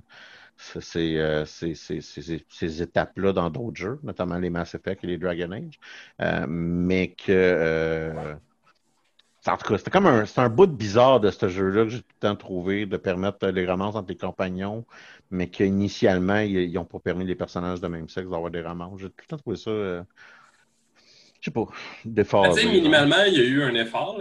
[0.97, 5.17] euh, ces- ces- ces- ces étapes-là dans d'autres jeux, notamment les Mass Effect et les
[5.17, 5.79] Dragon Age,
[6.21, 8.35] Euh, mais que, euh,
[9.47, 12.05] en tout cas, c'était comme un, un bout bizarre de ce jeu-là que j'ai tout
[12.15, 14.85] le temps trouvé, de permettre les romances entre les compagnons,
[15.29, 18.99] mais qu'initialement, ils n'ont pas permis les personnages de même sexe d'avoir des romances.
[19.01, 19.71] J'ai tout le temps trouvé ça,
[21.45, 21.65] je sais pas,
[22.03, 22.47] déphasé.
[22.47, 24.19] Ben, tu sais, minimalement, il y a eu un effort.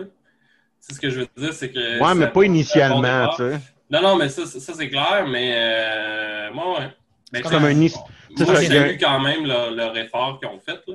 [0.78, 1.98] C'est ce que je veux dire, c'est que.
[2.00, 3.60] Ouais, mais pas initialement, tu sais.
[3.90, 6.87] Non, non, mais ça, ça, c'est clair, mais euh, moi, ouais.
[7.32, 7.88] Ben, C'est comme un bon,
[8.37, 10.80] c'est Moi, a- vu quand même leur, leur effort qu'ils ont fait.
[10.87, 10.94] Là.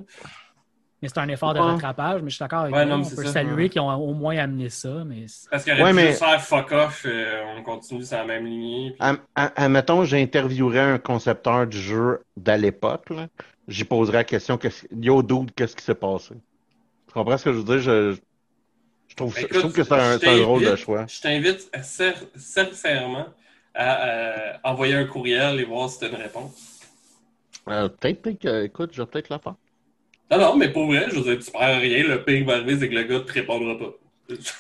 [1.01, 3.15] Mais c'est un effort de rattrapage, mais je suis d'accord avec Ouais, non, On c'est
[3.15, 3.69] peut ça, saluer ouais.
[3.69, 6.41] qu'ils ont au moins amené ça, mais Parce qu'il aurait Ouais, pu mais- juste faire
[6.41, 8.95] fuck off, euh, on continue sur la même lignée.
[8.99, 13.07] puis- Admettons, j'interviewerais un concepteur du jeu d'à l'époque.
[13.67, 16.35] J'y poserais la question, qu'est-ce- yo, dude, qu'est-ce qui s'est passé?
[17.07, 17.79] Tu comprends ce que je veux dire?
[17.79, 18.17] Je,
[19.07, 21.05] je trouve, ça- Écoute, je trouve que c'est un, un drôle de choix.
[21.07, 21.71] Je t'invite
[22.35, 23.25] sincèrement
[23.73, 26.79] à euh, envoyer un courriel et voir si tu as une réponse.
[27.69, 29.53] Euh, peut-être, peut-être que- écoute, je vais peut-être la faire.
[30.31, 32.03] Non, non, mais pour vrai, je veux dire, tu perds rien.
[32.07, 33.91] Le pire qui va arriver, c'est que le gars ne te répondra pas.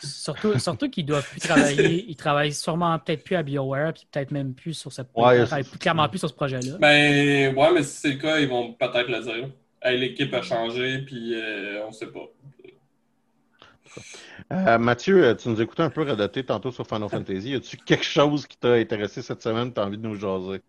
[0.01, 2.05] surtout, surtout qu'ils doivent plus travailler.
[2.07, 5.45] Ils travaillent sûrement peut-être plus à BioWare, puis peut-être même plus sur ce Ouais, ils
[5.45, 6.77] travaillent plus- clairement plus sur ce projet-là.
[6.79, 9.49] Ben, ouais, mais si c'est le cas, ils vont peut-être le dire.
[9.81, 12.27] Hey, L'équipe a changé, puis euh, on sait pas.
[14.51, 17.53] Euh, Mathieu, tu nous écoutais un peu radoter tantôt sur Final Fantasy.
[17.55, 19.73] As-tu quelque chose qui t'a intéressé cette semaine?
[19.73, 20.61] Tu as envie de nous jaser?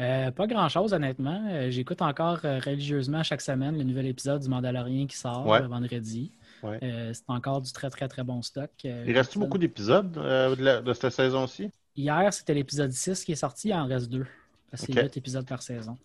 [0.00, 1.46] Euh, pas grand-chose, honnêtement.
[1.50, 5.60] Euh, J'écoute encore euh, religieusement chaque semaine le nouvel épisode du Mandalorian qui sort Ouais.
[5.60, 6.32] le vendredi.
[6.62, 6.78] Ouais.
[7.12, 8.70] C'est encore du très, très, très bon stock.
[8.82, 11.70] Il reste beaucoup d'épisodes de, cette saison-ci?
[11.94, 14.26] Hier, c'était l'épisode 6 qui est sorti, il en reste deux.
[14.72, 15.98] C'est 8 épisodes par saison.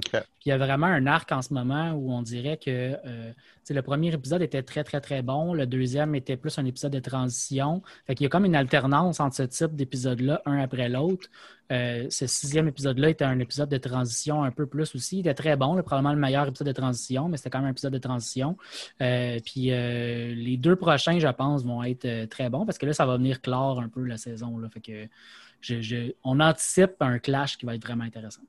[0.00, 3.32] Puis il y a vraiment un arc en ce moment où on dirait que euh,
[3.68, 5.54] le premier épisode était très, très, très bon.
[5.54, 7.82] Le deuxième était plus un épisode de transition.
[8.06, 11.28] Fait qu'il y a comme une alternance entre ce type d'épisodes-là, un après l'autre.
[11.72, 15.18] Euh, ce sixième épisode-là était un épisode de transition un peu plus aussi.
[15.18, 17.72] Il était très bon, probablement le meilleur épisode de transition, mais c'était quand même un
[17.72, 18.56] épisode de transition.
[19.00, 23.06] Euh, puis les deux prochains, je pense, vont être très bons parce que là, ça
[23.06, 24.60] va venir clore un peu la saison.
[26.22, 28.42] On anticipe un clash qui va être vraiment intéressant.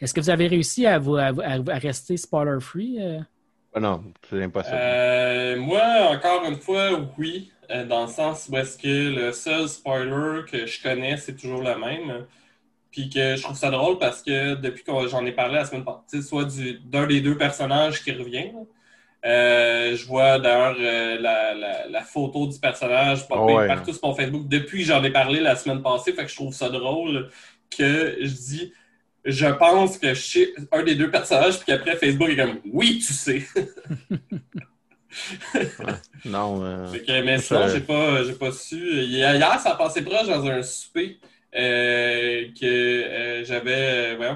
[0.00, 2.98] Est-ce que vous avez réussi à, vous, à, vous- à- à rester spoiler-free?
[3.00, 3.20] euh?
[3.74, 4.76] Ah non, c'est impossible.
[4.76, 7.50] Euh, moi, encore une fois, oui.
[7.70, 11.62] euh, dans le sens où est-ce que le seul spoiler que je connais, c'est toujours
[11.62, 12.26] le même.
[12.90, 15.84] Puis que je trouve ça drôle parce que depuis que j'en ai parlé la semaine
[15.84, 18.52] passée, soit du- d'un des deux personnages qui revient.
[19.24, 23.66] Euh, je vois d'ailleurs euh, la, la- la photo du personnage popper Oh ouais.
[23.68, 26.12] partout sur mon Facebook depuis que j'en ai parlé la semaine passée.
[26.12, 27.30] Fait que je trouve ça drôle
[27.70, 28.72] que je dis
[29.24, 32.98] je pense que je sais un des deux personnages, puis qu'après Facebook est comme oui,
[33.04, 33.42] tu sais.
[36.24, 36.64] Non.
[36.64, 38.76] euh, que, mais sinon, j'ai pas, j'ai pas su.
[39.02, 41.18] Hier, ça a passé proche dans un souper
[41.54, 44.16] euh, que euh, j'avais.
[44.20, 44.34] euh,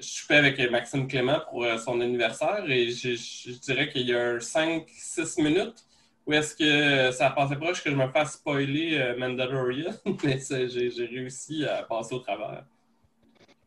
[0.00, 4.20] je soupais avec Maxime Clément pour son anniversaire et je, je- dirais qu'il y a
[4.32, 5.84] un 5-6 minutes
[6.26, 9.92] où est-ce que ça passé proche que je me fasse spoiler Mandalorian,
[10.24, 12.64] mais j'ai réussi à passer au travers.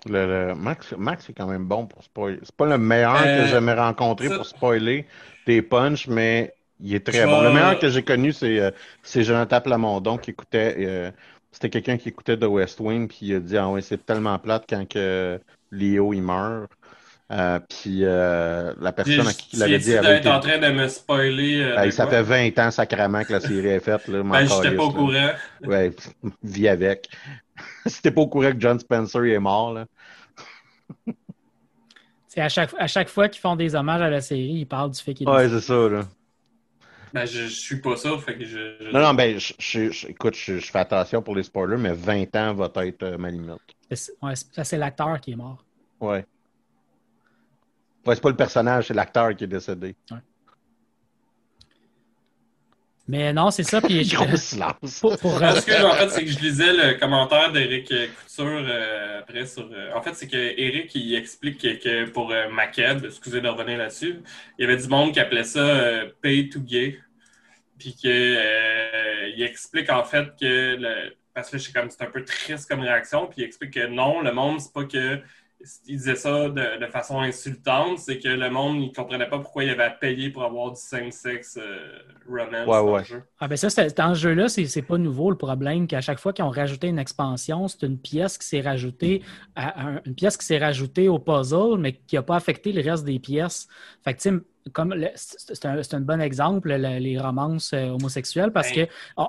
[0.07, 2.39] Le- le- Max, Max est quand même bon pour spoiler.
[2.43, 5.05] C'est pas le meilleur Euh, que j'ai jamais rencontré ça- pour spoiler
[5.45, 7.39] des punchs, mais il est très Je bon.
[7.41, 8.71] vais- Le meilleur que j'ai connu, c'est euh,
[9.03, 10.75] c'est Jonathan Plamondon qui écoutait.
[10.79, 11.11] euh,
[11.51, 14.37] C'était quelqu'un qui écoutait The West Wing, puis il a dit Ah ouais, c'est tellement
[14.37, 15.39] plate quand que
[15.71, 16.71] Léo il meurt.
[17.31, 20.29] Euh, puis euh, la personne à qui il avait dit avait été.
[20.29, 21.61] en train de me spoiler.
[21.61, 22.11] euh, Ben, de ça quoi?
[22.23, 24.07] fait 20 ans sacrément que la série est faite.
[24.07, 24.93] Là, Ben, j'étais pas au là.
[24.93, 25.69] courant.
[25.71, 25.91] Ouais,
[26.43, 27.07] vis avec.
[27.85, 29.85] si t'es pas au courant que John Spencer il est mort, là.
[32.27, 34.91] C'est à chaque, à chaque fois qu'ils font des hommages à la série, ils parlent
[34.91, 36.01] du fait qu'il est Ouais, c'est ça, là.
[37.11, 38.75] Ben, je, je suis pas ça, fait que je.
[38.81, 41.77] je- Non, non, ben, je, je- je- écoute, je, je fais attention pour les spoilers,
[41.77, 43.53] mais 20 ans va être euh, ma limite.
[43.91, 45.63] C'est- ouais, c'est- ça, c'est l'acteur qui est mort.
[45.99, 46.23] Ouais.
[48.09, 49.95] Ouais, c'est pas le personnage, c'est l'acteur qui est décédé.
[53.07, 53.81] Mais non, c'est ça.
[53.81, 54.99] Puis je- Gros silence.
[54.99, 59.19] pour, pour, Parce que, en fait, c'est que je lisais le commentaire d'Éric Couture euh,
[59.19, 59.69] après sur.
[59.71, 62.45] euh, en fait, c'est que Eric il explique que, que pour euh,
[63.05, 64.21] excusez de revenir là-dessus,
[64.57, 66.99] il y avait du monde qui appelait ça euh, pay to gay.
[67.77, 72.01] Puis que euh, il explique en fait que le- parce que je sais comme c'est
[72.03, 75.19] un peu triste comme réaction, puis il explique que non, le monde, c'est pas que
[75.87, 79.65] il disait ça de, de façon insultante, c'est que le monde, il comprenait pas pourquoi
[79.65, 82.99] il avait à payer pour avoir du same-sex euh, romance Ouais, dans ouais.
[82.99, 83.23] le jeu.
[83.39, 86.19] Ah ben ça, c'est- dans ce jeu-là, c'est c'est pas nouveau le problème qu'à chaque
[86.19, 89.21] fois qu'ils ont rajouté une expansion, c'est une pièce qui s'est rajoutée
[89.55, 92.81] à, à- une pièce qui s'est rajoutée au puzzle, mais qui n'a pas affecté le
[92.89, 93.67] reste des pièces.
[94.03, 97.73] Fait que tu sais, comme le- c'est un, c'est un bon exemple, le- les romances
[97.73, 98.85] euh, homosexuelles, parce Ben.
[98.87, 99.27] que oh,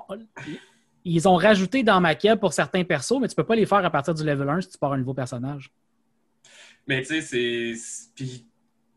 [1.03, 3.89] ils ont rajouté dans Maquette pour certains persos, mais tu peux pas les faire à
[3.89, 5.71] partir du level 1 si tu pars un nouveau personnage.
[6.87, 7.73] Mais tu sais, c'est.
[7.75, 8.45] c'est- Puis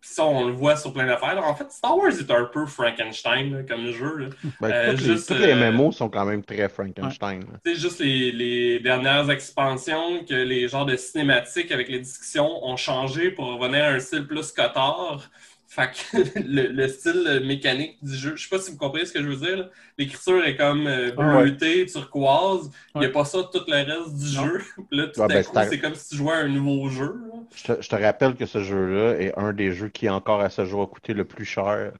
[0.07, 1.42] ça, on le voit sur plein d'affaires.
[1.42, 4.16] En fait, Star Wars est un peu Frankenstein là, comme jeu.
[4.18, 4.27] là.
[4.61, 7.40] Ben, Euh, toutes, juste, les, toutes les euh, MMO sont quand même très Frankenstein.
[7.64, 12.64] Tu sais, juste les, les dernières expansions, que les genres de cinématiques avec les discussions
[12.66, 15.31] ont changé pour revenir à un style plus cotard.
[15.75, 19.13] Fait que le, le style mécanique du jeu, je sais pas si vous comprenez ce
[19.13, 19.71] que je veux dire.
[19.99, 21.51] L'écriture est comme euh, Ah ouais.
[21.53, 22.71] bleutée, turquoise.
[22.99, 23.13] Il n'y a Ouais.
[23.13, 24.51] pas ça tout le reste du Non.
[24.51, 24.61] jeu.
[24.93, 27.15] Là, tout Ah, à ben, coup, c'est comme si tu jouais à un nouveau jeu.
[27.55, 30.51] Je te, je te rappelle que ce jeu-là est un des jeux qui, encore à
[30.51, 31.93] ce jour, a coûté le plus cher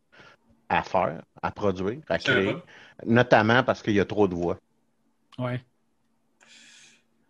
[0.71, 2.65] à faire, à produire, à créer.
[3.07, 4.59] Notamment parce qu'il y a trop de voix.
[5.39, 5.65] Ouais.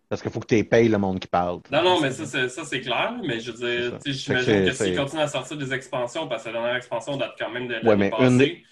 [0.07, 1.61] Parce qu'il faut que tu payes le monde qui parle.
[1.71, 3.15] Non, non, mais ça, c'est, ça, c'est clair.
[3.25, 6.43] Mais je veux dire, que j'imagine que, c'est- s'ils continuent à sortir des expansions, parce
[6.43, 8.23] que la dernière expansion date quand même de l'année Ouais, mais passée,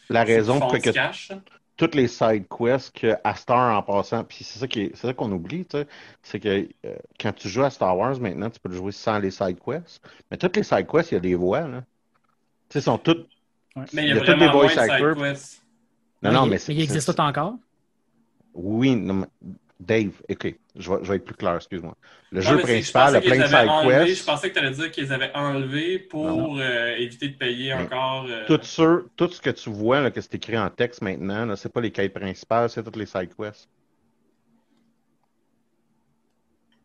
[0.10, 1.32] une la raison pour que cash.
[1.76, 5.08] toutes les side quests que à Star en passant, puis c'est ça qui est- c'est
[5.08, 5.88] ça qu'on oublie, tu sais,
[6.22, 9.18] c'est que euh, quand tu joues à Star Wars maintenant, tu peux le jouer sans
[9.18, 10.02] les side quests.
[10.30, 11.82] Mais toutes les side quests, il y a des voix, là.
[12.70, 13.28] Tu sais, sont toutes.
[13.76, 13.86] Ouais.
[13.94, 15.64] Mais il y a, y a tous vraiment des moins voice de side quests.
[16.22, 16.74] Non, non, mais c'est.
[16.76, 17.56] il existe tout encore?
[18.54, 19.28] Oui, non, mais
[19.80, 21.96] Dave, ok, je vais, je vais être plus clair, excuse-moi.
[22.32, 24.20] Le jeu principal a plein de side enlevé- quests.
[24.22, 27.76] Je pensais que tu allais dire qu'ils avaient enlevé pour Non, euh, éviter de payer
[27.76, 28.26] Mais encore.
[28.28, 31.46] euh, Tout, ce, tout ce que tu vois, là, que c'est écrit en texte maintenant,
[31.46, 33.70] là, c'est pas les quêtes principales, c'est toutes les side quests.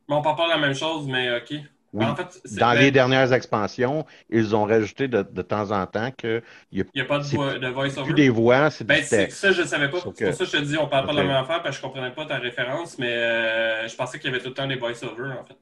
[0.08, 1.54] Mais on parle pas de la même chose, mais OK.
[1.94, 2.04] Oui.
[2.04, 5.86] En fait, c'est- Dans ben, les dernières expansions, ils ont rajouté de, de temps en
[5.86, 8.04] temps qu'il n'y a il n'y a pas de, voix- de voice-over.
[8.04, 9.38] plus des voix, c'est Ben, du texte.
[9.38, 9.96] ça, je ne savais pas.
[9.98, 11.76] C'est pour ça que je te dis, on parle pas de la même affaire, parce
[11.76, 14.54] que je comprenais pas ta référence, mais euh, je pensais qu'il y avait tout le
[14.54, 15.56] temps des voice-over, en fait.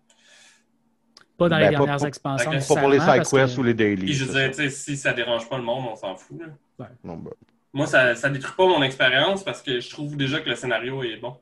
[1.39, 2.51] Pas dans Ben, les pas- dernières pas- expansions.
[2.51, 3.23] Pas Pas pour les side
[3.55, 4.05] que- ou les dailies.
[4.07, 6.41] Puis je tu sais, si ça dérange pas le monde, on s'en fout.
[6.41, 6.89] là.
[7.05, 7.31] Non, ben,
[7.73, 11.03] Moi, ça, ça détruit pas mon expérience parce que je trouve déjà que le scénario
[11.03, 11.37] est bon.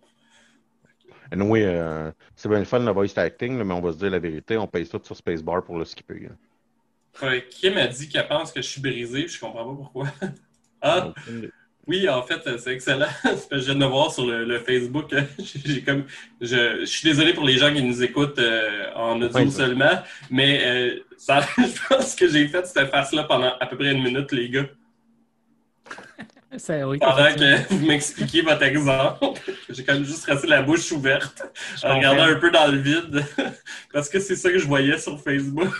[1.33, 4.11] Anyway, euh, c'est bien le fun le voice acting, là, mais on va se dire
[4.11, 6.29] la vérité, on paye tout sur Spacebar pour le skipper.
[7.13, 10.07] que Kim a dit qu'elle pense que je suis brisé, puis je comprends pas pourquoi.
[10.83, 11.13] ah,
[11.87, 13.07] oui, en fait, c'est excellent.
[13.23, 15.15] C'est parce que je viens de voir sur le, le Facebook.
[15.39, 16.05] J'ai comme,
[16.41, 20.63] je, je suis désolé pour les gens qui nous écoutent euh, en audio seulement, mais
[20.65, 24.33] euh, ça, je pense que j'ai fait cette face-là pendant à peu près une minute,
[24.33, 24.67] les gars.
[26.87, 29.19] Oui, Pendant que vous m'expliquiez votre exemple,
[29.69, 31.43] j'ai quand même juste resté la bouche ouverte,
[31.77, 33.25] Je en regardant un peu dans le vide,
[33.93, 35.75] parce que c'est ça que je voyais sur Facebook.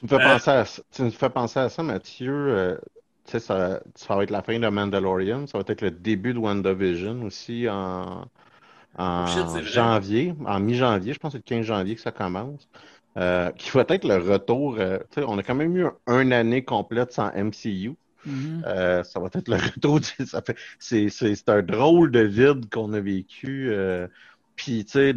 [0.00, 2.32] Tu me fais Euh, penser à, ça- tu me fais penser à ça, Mathieu.
[2.32, 2.76] euh,
[3.24, 5.46] tu sais, ça, ça va être la fin de Mandalorian.
[5.46, 8.24] Ça va être le début de WandaVision aussi en,
[8.98, 11.14] en Oh shit, janvier, en mi-janvier.
[11.14, 12.68] Je pense que c'est le 15 janvier que ça commence.
[13.18, 14.76] Euh, qui va être le retour.
[14.78, 17.96] euh, tu sais, on a quand même eu un, une année complète sans MCU.
[18.26, 18.62] Mhm.
[18.66, 20.00] Euh, ça va être le retour.
[20.80, 23.70] c'est, c'est, c'est un drôle de vide qu'on a vécu.
[23.72, 24.08] euh,
[24.56, 25.14] Puis, tu sais,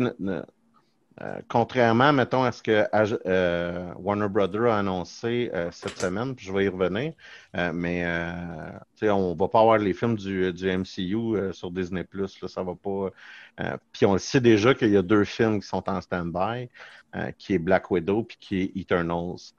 [1.19, 6.45] euh, contrairement, mettons, à ce que euh, Warner Brothers a annoncé euh, cette semaine, puis
[6.45, 7.13] je vais y revenir,
[7.73, 8.05] mais
[9.03, 12.05] on va pas avoir les films du, MCU sur Disney+,
[12.47, 13.09] ça va pas...
[13.91, 16.69] puis on le sait déjà qu'il y a deux films qui sont en stand-by,
[17.37, 19.53] qui est Black Widow puis qui est Eternals.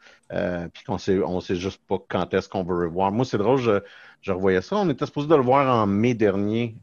[0.73, 3.12] Puis qu'on sait, on sait juste pas quand est-ce qu'on veut revoir.
[3.12, 3.83] Moi, c'est drôle, je,
[4.23, 4.77] je revoyais ça.
[4.77, 6.77] On était supposé de le voir en mai dernier,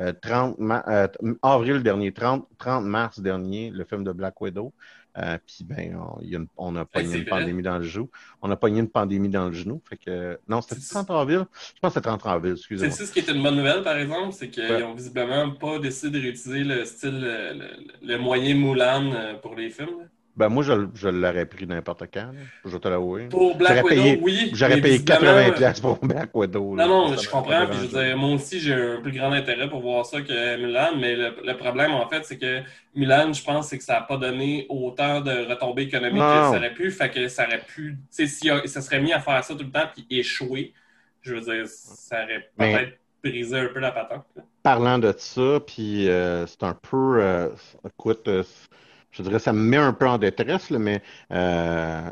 [0.00, 1.08] euh, 30 ma- euh,
[1.42, 4.72] avril dernier, 30, 30 mars dernier, le film de Black Widow.
[5.18, 7.30] Euh, puis ben, on, y a une- on a pogné c'est une vrai.
[7.30, 8.10] pandémie dans le genou.
[8.42, 9.80] On a pogné une pandémie dans le genou.
[9.88, 11.46] Fait que non, c'était 30 avril.
[11.74, 12.94] Je pense que c'était 30 avril, C'est excusez-moi.
[12.94, 14.82] ça ce qui est une bonne nouvelle, par exemple, c'est qu'ils Ouais.
[14.82, 19.54] ont visiblement pas décidé de réutiliser le style, euh, le, le moyen Moulin euh, pour
[19.54, 20.06] les films.
[20.36, 22.26] Ben moi, je, je l'aurais pris n'importe quand.
[22.32, 22.40] là.
[22.64, 23.28] Je te l'avouer.
[23.28, 24.50] Pour Black Widow, payé- oui.
[24.52, 26.76] J'aurais payé visiblement, 80$ piastres pour Black Widow.
[26.76, 26.86] là.
[26.86, 27.66] Non, non, je comprends.
[27.66, 30.56] Puis je veux dire, moi aussi, j'ai un plus grand intérêt pour voir ça que
[30.58, 30.90] Mulan.
[31.00, 32.60] Mais le, le problème, en fait, c'est que
[32.94, 36.50] Mulan, je pense, c'est que ça n'a pas donné autant de retombées économiques Non.
[36.50, 36.90] que ça aurait pu.
[36.90, 37.96] Fait que ça aurait pu.
[38.14, 40.74] Tu sais, si ça serait mis à faire ça tout le temps puis échouer,
[41.22, 44.24] je veux dire, ça aurait Mais- peut-être brisé un peu la patente.
[44.62, 47.48] Parlant de ça, puis euh, c'est un peu, euh,
[47.86, 48.42] écoute, euh,
[49.16, 51.02] je dirais, ça me met un peu en détresse, là, mais
[51.32, 52.10] euh,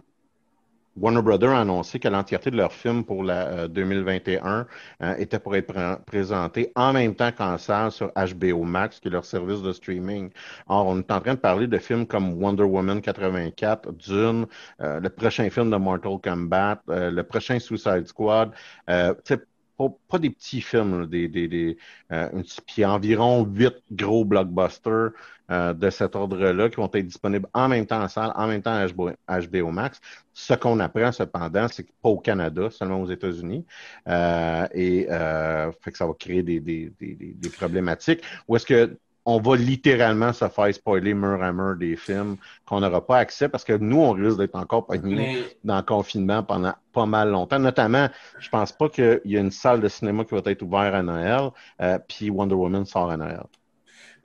[0.97, 4.65] Warner Brothers a annoncé que l'entièreté de leur film pour la euh, 2021
[5.03, 9.09] euh, était pour être pré- présenté en même temps qu'en salle sur HBO Max, qui
[9.09, 10.31] est leur service de streaming.
[10.69, 14.47] Or, on est en train de parler de films comme Wonder Woman 84, Dune,
[14.81, 18.53] euh, le prochain film de Mortal Kombat, euh, le prochain Suicide Squad.
[18.89, 19.15] Euh,
[19.77, 21.77] pas, pas des petits films, là, des, des, des,
[22.13, 22.43] euh,
[22.87, 25.11] environ huit gros blockbusters
[25.51, 28.63] euh, de cet ordre-là qui vont être disponibles en même temps en salle, en même
[28.63, 28.73] temps
[29.27, 30.01] à HBO, Max.
[30.33, 33.65] Ce qu'on apprend cependant, c'est que pas au Canada, seulement aux États-Unis.
[34.09, 38.23] Euh, et euh, fait que ça va créer des, des- des problématiques.
[38.49, 42.81] Ou est-ce que on va littéralement se faire spoiler mur à mur des films qu'on
[42.81, 46.43] n'aura pas accès parce que nous, on risque d'être encore pognés Mais dans le confinement
[46.43, 47.59] pendant pas mal longtemps.
[47.59, 48.09] Notamment,
[48.39, 51.03] je pense pas qu'il y a une salle de cinéma qui va être ouverte à
[51.03, 53.45] Noël, euh, puis Wonder Woman sort à Noël.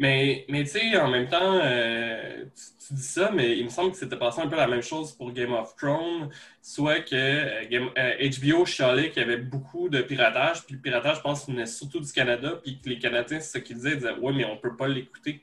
[0.01, 3.69] Mais, mais tu sais, en même temps, euh, tu, tu dis ça, mais il me
[3.69, 6.29] semble que c'était passé un peu la même chose pour Game of Thrones,
[6.61, 10.81] soit que euh, Game- euh, HBO chialait qu'il y avait beaucoup de piratage, puis le
[10.81, 13.91] piratage, je pense, venait surtout du Canada, puis que les Canadiens, c'est ce qu'ils disaient,
[13.91, 15.41] ils disaient «Ouais, mais on peut pas l'écouter».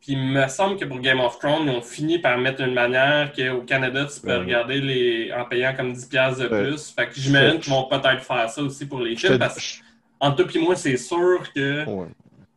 [0.00, 2.74] Puis il me semble que pour Game of Thrones, ils ont fini par mettre une
[2.74, 4.38] manière qu'au Canada, tu peux Ouais.
[4.38, 6.64] regarder les en payant comme 10$ piastres de Ouais.
[6.70, 6.90] plus.
[6.90, 9.80] Fait que j'imagine qu'ils vont peut-être faire ça aussi pour les films, parce que je-
[10.18, 12.06] entre toi et moi, c'est sûr que ouais.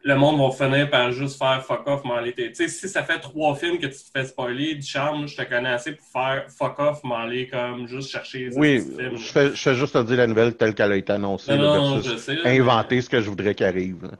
[0.07, 2.31] Le monde va finir par juste faire fuck off, m'en aller.
[2.31, 5.35] Tu sais, si ça fait trois films que tu te fais spoiler, du charme, je
[5.35, 9.17] te connais assez pour faire fuck off, m'en aller comme juste chercher les Oui, films.
[9.17, 11.61] je fais, je fais juste te dire la nouvelle telle qu'elle a été annoncée, Non,
[11.73, 12.35] là, non, je sais.
[12.35, 14.03] là, inventer ce que je voudrais qu'il arrive.
[14.03, 14.09] là.
[14.11, 14.17] mais-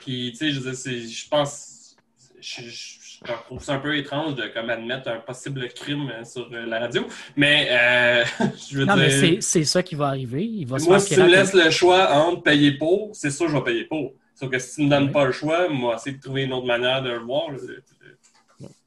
[0.00, 1.96] Puis, tu sais, je dire, pense.
[2.40, 6.24] Je, je- je trouve ça un peu étrange de comme admettre un possible crime euh,
[6.24, 7.06] sur euh, la radio.
[7.36, 8.24] Mais, euh,
[8.70, 9.18] je veux Non, mais dire.
[9.20, 10.42] c'est c'est ça qui va arriver.
[10.44, 13.46] Il va se Moi, si tu me laisses le choix entre payer pour, c'est sûr
[13.46, 14.12] que je vais payer pour.
[14.42, 15.12] Sauf que si tu me donnes Ouais.
[15.12, 17.52] pas le choix, moi, essayer de trouver une autre manière de le voir.
[17.52, 17.58] là.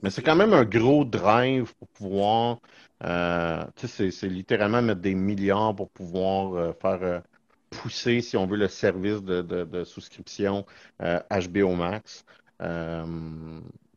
[0.02, 2.60] Mais c'est quand même un gros drive pour pouvoir.
[3.06, 7.20] euh, tu sais, c'est, c'est littéralement mettre des milliards pour pouvoir euh, faire euh,
[7.70, 10.66] pousser, si on veut, le service de, de- de souscription
[11.00, 12.26] HBO Max.
[12.62, 13.06] Euh,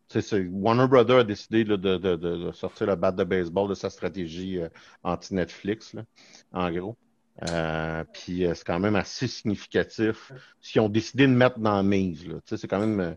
[0.09, 3.75] tu sais, c'est- Warner Brothers a décidé là, de, sortir le bat de baseball de
[3.75, 4.61] sa stratégie
[5.03, 6.05] anti-Netflix, là,
[6.53, 6.97] en gros.
[7.48, 11.77] Euh, puis euh, c'est quand même assez significatif ce qu'ils ont décidé de mettre dans
[11.77, 12.27] la mise.
[12.27, 12.35] là.
[12.37, 13.14] Tu sais, c'est quand même euh,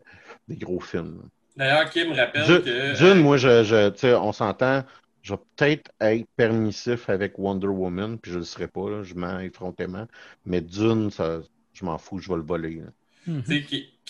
[0.47, 1.23] des gros films.
[1.55, 2.97] D'ailleurs, Kim rappelle Dune, que.
[2.97, 4.83] Dune, moi, je, je, tu sais, on s'entend,
[5.21, 9.15] je vais peut-être être permissif avec Wonder Woman, puis je le serai pas, là, je
[9.15, 10.07] mens effrontément.
[10.45, 11.41] Mais Dune, ça,
[11.73, 12.81] je m'en fous, je vais le voler.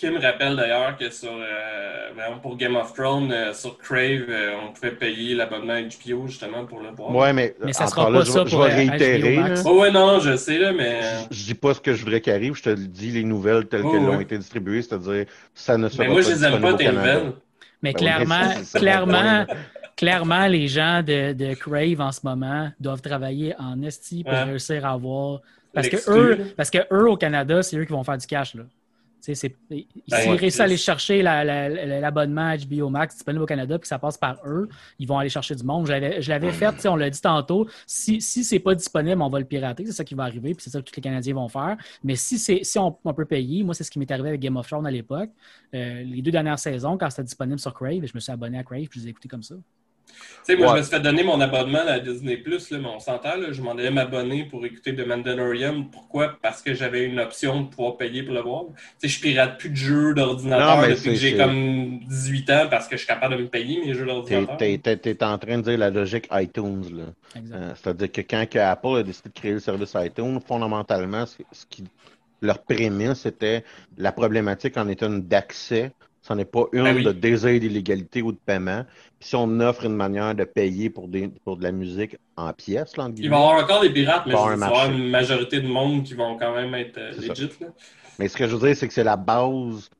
[0.02, 4.52] Ki- Kim rappelle d'ailleurs que sur, euh, pour Game of Thrones, euh, sur Crave, euh,
[4.68, 7.14] on pouvait payer l'abonnement HBO justement pour le voir.
[7.14, 9.36] Ouais, mais, Mais ça sera là, pas je, ça vais- je pour, vais euh, réitérer.
[9.36, 9.64] HBO Max.
[9.64, 9.72] là.
[9.72, 11.00] Ouais, non, je sais, là, mais.
[11.30, 13.66] Je, je dis pas ce que je voudrais qu'il arrive, je te dis les nouvelles
[13.66, 16.44] telles Ouais, qu'elles ont été distribuées, c'est-à-dire ça ne sera Mais moi, pas je les
[16.44, 17.32] aime pas, tes nouvelles.
[17.82, 19.46] Mais Ben clairement, clairement,
[19.96, 24.42] clairement, les gens de, de Crave en ce moment doivent travailler en esti pour Ouais.
[24.44, 25.40] Réussir à avoir.
[25.74, 26.44] Parce que, eux, là.
[26.56, 28.54] parce que eux, au Canada, c'est eux qui vont faire du cash.
[28.54, 28.64] Là.
[29.24, 29.34] C'est-
[29.70, 33.78] S'ils Ben, réussissent à aller chercher la- la- la- l'abonnement HBO Max disponible au Canada,
[33.78, 35.86] puis ça passe par eux, ils vont aller chercher du monde.
[35.86, 36.20] Je l'avais-
[36.52, 37.68] fait, on l'a dit tantôt.
[37.86, 39.86] Si, si c'est pas disponible, on va le pirater.
[39.86, 41.76] C'est ça qui va arriver, puis c'est ça que tous les Canadiens vont faire.
[42.02, 44.56] Mais si, si on, on peut payer, moi, c'est ce qui m'est arrivé avec Game
[44.56, 45.30] of Thrones à l'époque.
[45.74, 48.64] Euh, les deux dernières saisons, quand c'était disponible sur Crave, je me suis abonné à
[48.64, 49.54] Crave, puis je les ai écoutés comme ça.
[50.44, 50.72] Tu sais, moi, Ouais.
[50.72, 53.52] je me suis fait donner mon abonnement à Disney Plus, là, mais on s'entend, là,
[53.52, 55.84] je m'en allais m'abonner pour écouter The Mandalorian.
[55.84, 56.36] Pourquoi?
[56.42, 58.64] Parce que j'avais une option de pouvoir payer pour le voir.
[59.00, 62.50] Tu sais, je pirate plus de jeux d'ordinateur Non, mais depuis que j'ai comme 18
[62.50, 64.56] ans parce que je suis capable de me payer mes jeux d'ordinateur.
[64.56, 66.86] t'es- t'es- t'es en train de dire la logique iTunes.
[66.92, 67.04] là.
[67.54, 71.38] Euh, C'est-à-dire que quand que Apple a décidé de créer le service iTunes, fondamentalement, ce,
[71.52, 71.84] ce qui,
[72.40, 73.62] leur prémisse était
[73.96, 75.92] la problématique en étant une d'accès.
[76.24, 77.02] Ce n'est pas une Ben oui.
[77.04, 78.84] de désir d'illégalité ou de paiement.
[79.18, 82.52] Puis si on offre une manière de payer pour, des, pour de la musique en
[82.52, 85.08] pièces, là, Il va y avoir encore des pirates, mais Il va y avoir une
[85.10, 87.50] majorité de monde qui vont quand même être euh, legit.
[87.60, 87.66] Là.
[88.20, 89.90] Mais ce que je veux dire, c'est que c'est la base,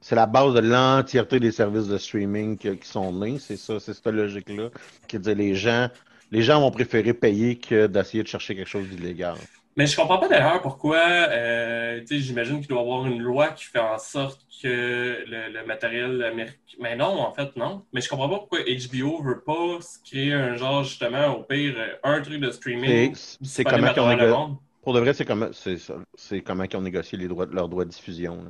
[0.00, 3.38] c'est la base de l'entièreté des services de streaming que- qui sont nés.
[3.38, 4.70] C'est ça, c'est cette logique-là.
[5.06, 5.88] Qui dit les gens,
[6.32, 9.36] les gens vont préférer payer que d'essayer de chercher quelque chose d'illégal.
[9.76, 13.20] Mais je comprends pas d'ailleurs pourquoi, euh, tu sais, j'imagine qu'il doit y avoir une
[13.20, 16.56] loi qui fait en sorte que le, le matériel américain.
[16.80, 17.84] Mais non, en fait, non.
[17.92, 21.74] Mais je comprends pas pourquoi HBO veut pas se créer un genre, justement, au pire,
[22.02, 23.14] un truc de streaming.
[23.42, 24.54] c'est comment qu'ils ont négocié.
[24.82, 27.90] Pour de vrai, c'est comment, c'est comment ils ont négocié les droits, leurs droits de
[27.90, 28.44] diffusion.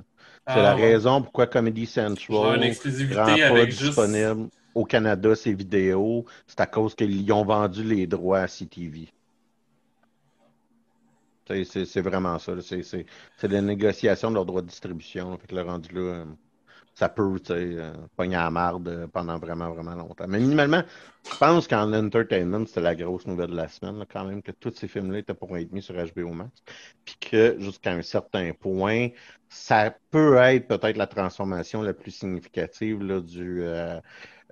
[0.46, 0.92] C'est Ah, la ouais.
[0.92, 3.82] raison pourquoi Comedy Genre une Central exclusivité rend pas avec juste.
[3.84, 6.24] disponible au Canada ses vidéos.
[6.46, 9.08] C'est à cause qu'ils ont vendu les droits à CTV.
[11.46, 12.52] C'est vraiment ça.
[12.60, 13.06] C'est
[13.42, 15.36] la négociation de leurs droits de distribution.
[15.38, 16.24] Fait que le rendu là, euh,
[16.94, 20.26] ça peut euh, pogner à la marde euh, pendant vraiment, vraiment longtemps.
[20.28, 20.82] Mais minimalement,
[21.30, 24.52] je pense qu'en entertainment, c'était la grosse nouvelle de la semaine, là, quand même, que
[24.52, 26.50] tous ces films-là étaient pour être mis sur HBO Max.
[27.04, 29.08] Puis que jusqu'à un certain point,
[29.48, 34.00] ça peut être peut-être la transformation la plus significative là, du, euh,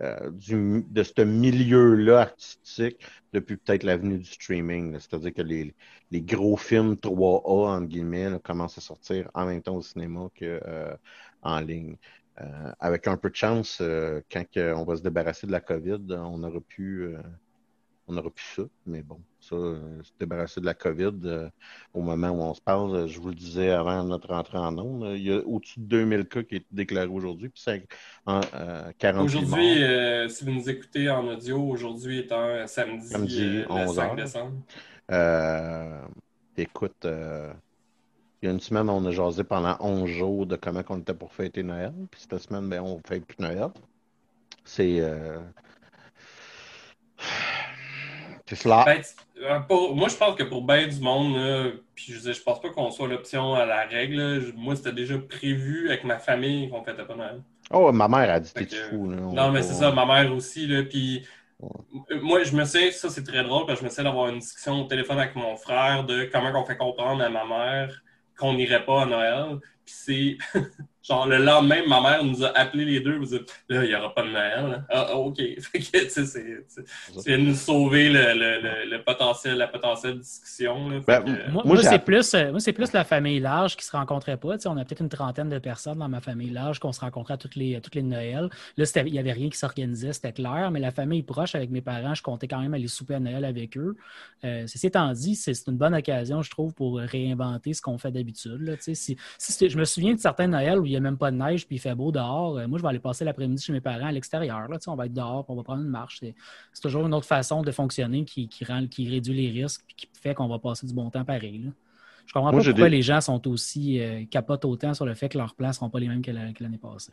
[0.02, 4.98] euh, de ce milieu-là artistique depuis peut-être l'avenue du streaming.
[4.98, 5.74] C'est-à-dire que les,
[6.10, 10.96] les gros films 3A, entre guillemets, commencent à sortir en même temps au cinéma qu'en
[11.42, 11.96] en ligne.
[12.40, 16.00] Euh, avec un peu de chance, euh, quand on va se débarrasser de la COVID,
[16.10, 17.18] on aurait pu, euh,
[18.08, 18.62] on aurait pu ça.
[18.86, 21.48] Mais bon, ça, euh, se débarrasser de la COVID euh,
[21.94, 24.76] au moment où on se parle, euh, je vous le disais avant notre entrée en
[24.78, 27.62] ondes, euh, il y a au-dessus de 2000 cas qui ont été déclarés aujourd'hui, puis
[27.64, 27.86] c'est
[28.26, 33.64] en, euh, 48 Aujourd'hui, si vous nous écoutez en audio, aujourd'hui étant samedi, Samedi, euh,
[33.68, 34.16] le 11 5 heures.
[34.16, 34.52] décembre.
[35.10, 36.00] Euh,
[36.56, 40.98] écoute, il y a une semaine, on a jasé pendant 11 jours de comment on
[40.98, 41.92] était pour fêter Noël.
[42.10, 43.68] Puis cette semaine, ben, on ne fête plus Noël.
[44.64, 45.00] C'est.
[48.54, 48.84] C'est cela.
[48.84, 49.00] Ben,
[49.42, 52.60] euh, pour- moi, je pense que pour bien du monde, là, puis je je pense
[52.60, 54.16] pas qu'on soit l'option à la règle.
[54.20, 54.40] là.
[54.56, 57.40] Moi, c'était déjà prévu avec ma famille qu'on fêtait pas Noël.
[57.70, 59.10] Oh, ma mère a dit T'es que- fou.
[59.10, 61.26] Là, Non, mais c'est ça, ma mère aussi, là, puis
[62.20, 64.40] moi, je me sais, ça c'est très drôle, parce que je me sais d'avoir une
[64.40, 68.02] discussion au téléphone avec mon frère de comment on fait comprendre à ma mère
[68.38, 70.36] qu'on n'irait pas à Noël, puis c'est,
[71.02, 73.94] genre, le lendemain, ma mère nous a appelés les deux, vous dire, là, il n'y
[73.94, 74.84] aura pas de Noël, là.
[74.90, 78.34] ah, ah, ok, fait que, tu sais, c'est- c'est- tu viens de nous sauver le,
[78.34, 82.60] le, le, le potentiel, la potentielle discussion, là, Ben, que, Moi, c'est plus, euh, moi,
[82.60, 84.56] c'est plus la famille large qui se rencontrait pas.
[84.56, 87.00] Tu sais, on a peut-être une trentaine de personnes dans ma famille large qu'on se
[87.00, 88.48] rencontrait à toutes les, à toutes les Noëls.
[88.76, 90.70] Là, il n'y avait rien qui s'organisait, c'était clair.
[90.70, 93.44] Mais la famille proche avec mes parents, je comptais quand même aller souper à Noël
[93.44, 93.96] avec eux.
[94.44, 97.98] Euh, ceci étant dit, c'est c'est une bonne occasion, je trouve, pour réinventer ce qu'on
[97.98, 98.60] fait d'habitude.
[98.60, 98.76] là.
[98.76, 101.30] Tu sais, Si, je me souviens de certains Noëls où il n'y a même pas
[101.30, 102.56] de neige puis il fait beau dehors.
[102.58, 104.68] euh, moi, je vais aller passer l'après-midi chez mes parents à l'extérieur.
[104.68, 104.78] là.
[104.78, 106.18] Tu sais, On va être dehors, puis on va prendre une marche.
[106.20, 106.34] C'est
[106.72, 109.94] c'est toujours une autre façon de fonctionner qui, qui, rend, qui réduit les risques puis
[109.96, 111.58] qui fait qu'on va passer du bon temps pareil.
[111.64, 111.70] là.
[112.26, 115.14] Je comprends Moi, pas pourquoi des- les gens sont aussi euh, capotent autant sur le
[115.14, 117.12] fait que leurs plans ne seront pas les mêmes que la- que l'année passée.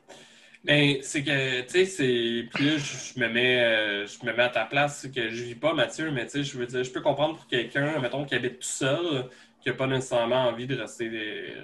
[0.65, 2.47] Ben, c'est que, tu sais, c'est.
[2.53, 5.29] Puis là, je je me mets, euh, je me mets à ta place, c'est que
[5.29, 7.97] je vis pas, Mathieu, mais tu sais, je veux dire, je peux comprendre pour quelqu'un,
[8.01, 9.25] mettons, qui habite tout seul,
[9.61, 11.09] qui a pas nécessairement envie de rester,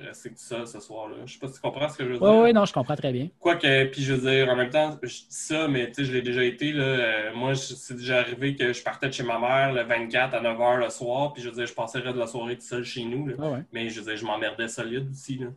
[0.05, 1.15] rester tout seul ce soir-là.
[1.25, 2.27] Je sais pas si tu comprends ce que je veux dire.
[2.27, 3.29] Oui, oui, non, je comprends très bien.
[3.39, 6.13] Quoique, puis je veux dire, en même temps, je dis ça, mais tu sais, je
[6.13, 6.83] l'ai déjà été, là.
[6.83, 10.41] euh, moi, c'est déjà arrivé que je partais de chez ma mère le 24 à
[10.41, 12.65] 9h le soir, puis je veux dire, je passais le reste de la soirée tout
[12.65, 13.35] seul chez nous, là.
[13.37, 13.63] Ouais, ouais.
[13.71, 15.47] Mais je veux dire, je m'emmerdais solide aussi, là.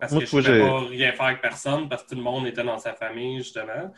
[0.00, 2.22] Parce Moi, que je ne pouvais pas rien faire avec personne, parce que tout le
[2.22, 3.92] monde était dans sa famille, justement.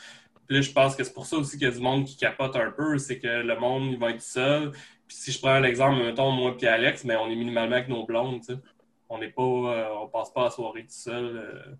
[0.46, 2.16] Puis là, je pense que c'est pour ça aussi qu'il y a du monde qui
[2.16, 4.72] capote un peu, c'est que le monde, il va être seul.
[5.06, 7.88] Puis si je prends un exemple, mettons, moi puis Alex, mais on est minimalement avec
[7.88, 8.60] nos blondes, tu sais.
[9.08, 11.36] On n'est pas, euh, on passe pas la soirée tout seul.
[11.36, 11.76] euh.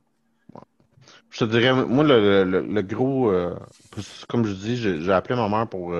[1.31, 3.31] Je te dirais, moi, le, le- gros.
[3.31, 3.55] euh,
[4.29, 5.95] comme je dis, j'ai appelé ma mère pour,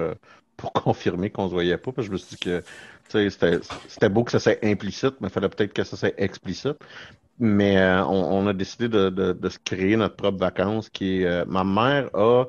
[0.57, 2.63] pour confirmer qu'on se voyait pas, parce que je me suis dit que
[3.09, 6.77] c'était beau que ça soit implicite, mais il fallait peut-être que ça soit explicite.
[7.39, 7.77] Mais
[8.09, 12.47] on, a décidé de, de- se créer notre propre vacances qui ma mère a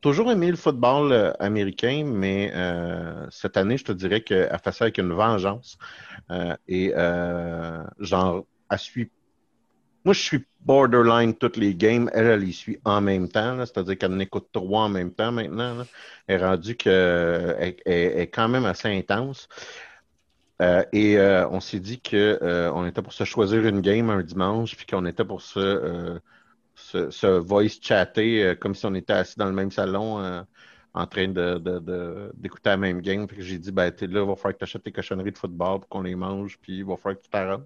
[0.00, 4.72] toujours aimé le football euh, américain, mais euh, cette année, je te dirais qu'elle fait
[4.72, 5.78] ça avec une vengeance.
[6.30, 9.10] Euh, et euh, genre, elle suit
[10.04, 12.10] moi, je suis, borderline toutes les games.
[12.12, 13.56] Elle, elle y suit en même temps.
[13.64, 15.74] C'est-à-dire qu'elle en écoute trois en même temps maintenant.
[15.76, 15.84] là.
[16.26, 19.48] Elle est rendue qu'elle elle- elle est quand même assez intense.
[20.60, 24.22] Euh, et euh, on s'est dit que euh, était pour se choisir une game un
[24.22, 26.18] dimanche, puis qu'on était pour se, euh,
[26.92, 30.42] se, se voice chatter euh, comme si on était assis dans le même salon euh,
[30.94, 33.26] en train de, de- de- d'écouter la même game.
[33.28, 35.32] Fait que j'ai dit, ben, t'es là, il va falloir que tu achètes tes cochonneries
[35.32, 37.60] de football pour qu'on les mange, puis il va falloir que tu t'arrêtes.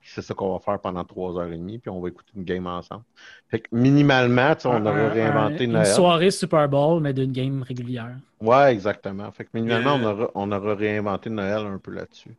[0.00, 2.32] Puis c'est ça qu'on va faire pendant trois heures et demie, puis on va écouter
[2.34, 3.02] une game ensemble.
[3.50, 5.86] Fait que minimalement, tu sais, on aurait un- réinventé une Noël.
[5.86, 8.16] soirée Super Bowl, mais d'une game régulière.
[8.40, 9.30] Ouais, exactement.
[9.32, 12.34] Fait que minimalement, Euh, on, aura, on aura réinventé Noël un peu là-dessus.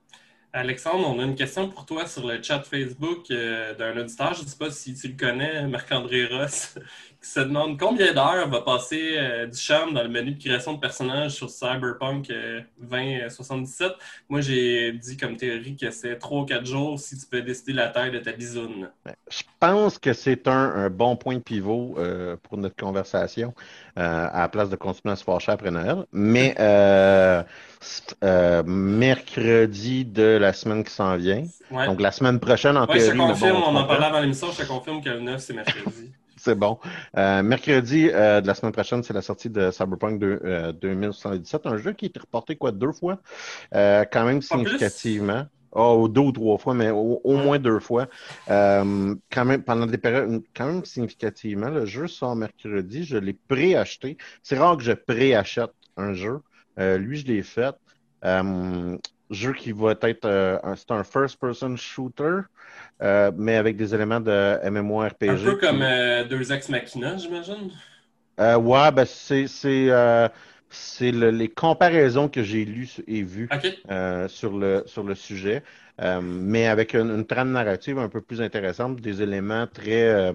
[0.54, 4.34] Alexandre, on a une question pour toi sur le chat Facebook euh, d'un auditeur.
[4.34, 6.76] Je ne sais pas si tu le connais, Marc-André Ross,
[7.22, 10.80] qui se demande combien d'heures va passer euh, Duchamp dans le menu de création de
[10.80, 13.92] personnages sur Cyberpunk euh, 2077.
[14.28, 17.74] Moi, j'ai dit comme théorie que c'est 3 ou 4 jours si tu peux décider
[17.74, 18.90] la taille de ta bisoune.
[19.30, 23.54] Je pense que c'est un, un bon point de pivot euh, pour notre conversation
[24.00, 26.06] euh, à la place de continuer à se fâcher après Noël.
[26.12, 27.44] Mais euh,
[28.24, 31.86] euh, mercredi de la semaine qui s'en vient, Ouais.
[31.86, 34.20] donc la semaine prochaine en Ouais, je te théorie, bon, confirme, on en parlait avant
[34.20, 36.12] l'émission, je te confirme que le 9, c'est mercredi.
[36.44, 36.80] C'est bon.
[37.18, 41.68] Euh, mercredi euh, de la semaine prochaine, c'est la sortie de Cyberpunk de, euh, 2077,
[41.68, 43.20] un jeu qui a été reporté quoi deux fois,
[43.76, 45.46] Euh, quand même significativement.
[45.72, 48.08] Oh, deux ou trois fois, mais au, au moins deux fois.
[48.50, 53.04] Euh, quand même, pendant des périodes, quand même significativement, le jeu sort mercredi.
[53.04, 54.18] Je l'ai préacheté.
[54.42, 56.39] C'est rare que je préachète un jeu.
[56.80, 57.76] Euh, lui, je l'ai fait.
[58.26, 58.98] Euh,
[59.32, 62.42] jeu qui va être, euh, un- c'est un first-person shooter,
[63.02, 65.32] euh, mais avec des éléments de MMORPG.
[65.32, 67.72] Un peu comme euh, deux ex machina, j'imagine.
[68.40, 69.90] euh, ouais, ben c'est c'est
[70.70, 73.50] c'est le- les comparaisons que j'ai lues et vues
[74.28, 75.64] sur le sur le sujet,
[76.22, 80.34] mais avec une, une trame narrative un peu plus intéressante, des éléments très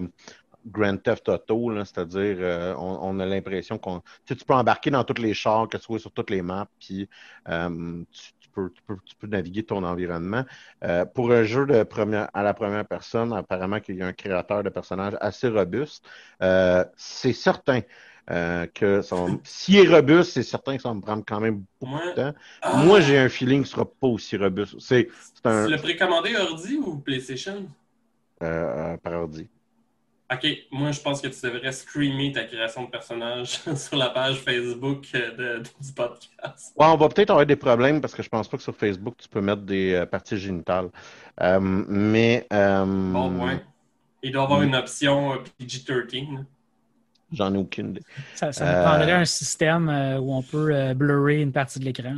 [0.65, 4.53] Grand Theft Auto, là, c'est-à-dire euh, on, on a l'impression qu'on tu, sais, tu peux
[4.53, 7.09] embarquer dans tous les chars, que tu sois sur toutes les maps, puis
[7.49, 10.45] euh, tu peux, tu, peux, tu peux naviguer ton environnement.
[10.83, 14.13] Euh, pour un jeu de première, à la première personne, apparemment qu'il y a un
[14.13, 16.05] créateur de personnages assez robuste.
[16.41, 17.81] Euh, c'est certain
[18.29, 21.63] euh, que son- s'il est robuste, c'est certain que ça va me prendre quand même
[21.81, 22.33] beaucoup de temps.
[22.61, 22.71] Ah!
[22.71, 24.75] Moi, j'ai un feeling qu'il ne sera pas aussi robuste.
[24.79, 25.07] C'est
[25.45, 27.67] un Tu l'as précommandé ordi ou PlayStation?
[28.39, 29.49] par ordi.
[30.33, 34.35] Ok, moi je pense que tu devrais streamer ta création de personnage sur la page
[34.41, 36.73] Facebook euh, de- du podcast.
[36.75, 39.15] Ouais, on va peut-être avoir des problèmes parce que je pense pas que sur Facebook,
[39.17, 40.89] tu peux mettre des euh, parties génitales.
[41.41, 43.63] Euh, mais euh, Bon, ouais.
[44.21, 46.43] Il doit y avoir une option euh, PG-13.
[47.31, 48.01] j'en ai aucune idée.
[48.35, 51.79] Ça, ça nous Euh, prendrait un système euh, où on peut euh, blurrer une partie
[51.79, 52.17] de l'écran.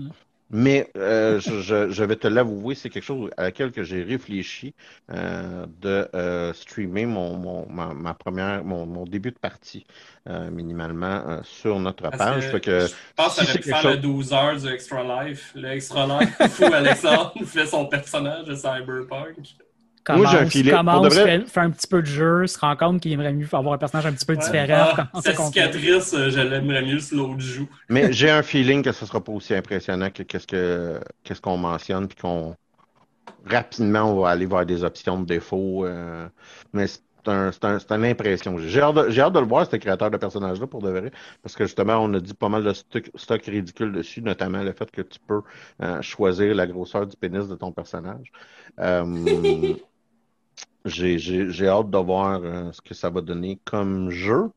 [0.52, 4.74] Mais euh, je, je- vais te l'avouer, c'est quelque chose à laquelle que j'ai réfléchi
[5.12, 9.86] euh, de euh, streamer mon, mon, ma, ma première, mon, mon début de partie
[10.28, 12.46] euh, minimalement euh, sur notre page.
[12.46, 14.68] que Fait que, je pense que si c'est pu faire le chose- 12 heures du
[14.70, 15.52] Extra Life.
[15.56, 19.38] Le Extra Life où Alexandre fait son personnage de Cyberpunk.
[20.10, 22.58] Moi, j'ai un Commence, filet- commence, vrai- fait, fait un petit peu de jeu, se
[22.60, 24.40] rend compte qu'il aimerait mieux avoir un personnage un petit peu Ouais.
[24.44, 24.88] différent.
[25.14, 27.68] Ah, sa cicatrice, euh, je l'aimerais mieux sur l'autre joue.
[27.90, 31.58] mais j'ai un feeling que ce sera pas aussi impressionnant que qu'est-ce que qu'est-ce qu'on
[31.58, 32.56] mentionne, puis qu'on
[33.46, 35.86] rapidement on va aller voir des options de défaut.
[35.86, 36.28] euh,
[36.74, 38.58] mais c'est un, c'est un- c'est une impression.
[38.58, 41.56] J'ai J'ai hâte, hâte de le voir, ce créateur de personnage-là, pour de vrai, parce
[41.56, 44.90] que justement, on a dit pas mal de stock, stock ridicule dessus, notamment le fait
[44.92, 45.42] que tu peux
[45.82, 48.32] euh, choisir la grosseur du pénis de ton personnage.
[48.80, 49.06] Euh,
[50.86, 54.52] j'ai hâte de voir euh, ce que ça va donner comme jeu.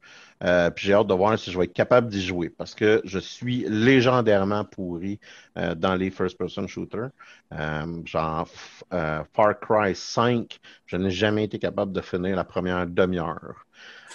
[0.45, 3.01] Euh, puis j'ai hâte de voir si je vais être capable d'y jouer parce que
[3.05, 5.21] je suis légendairement pourri
[5.57, 7.11] euh, dans les first-person shooters.
[7.53, 8.49] Euh, genre
[8.91, 13.67] Far Cry 5, je n'ai jamais été capable de finir la première demi-heure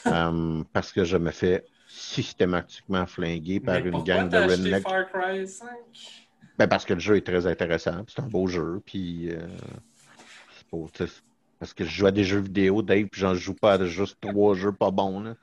[0.73, 4.83] parce que je me fais systématiquement flinguer par Mais une gang de rednecks.
[4.83, 5.67] Far Cry 5?
[6.57, 9.31] Ben, parce que le jeu est très intéressant, c'est un beau jeu, puis
[11.59, 14.17] parce que je joue à des jeux vidéo, Dave, puis j'en joue pas à juste
[14.21, 15.21] trois jeux pas bons.
[15.21, 15.35] Là.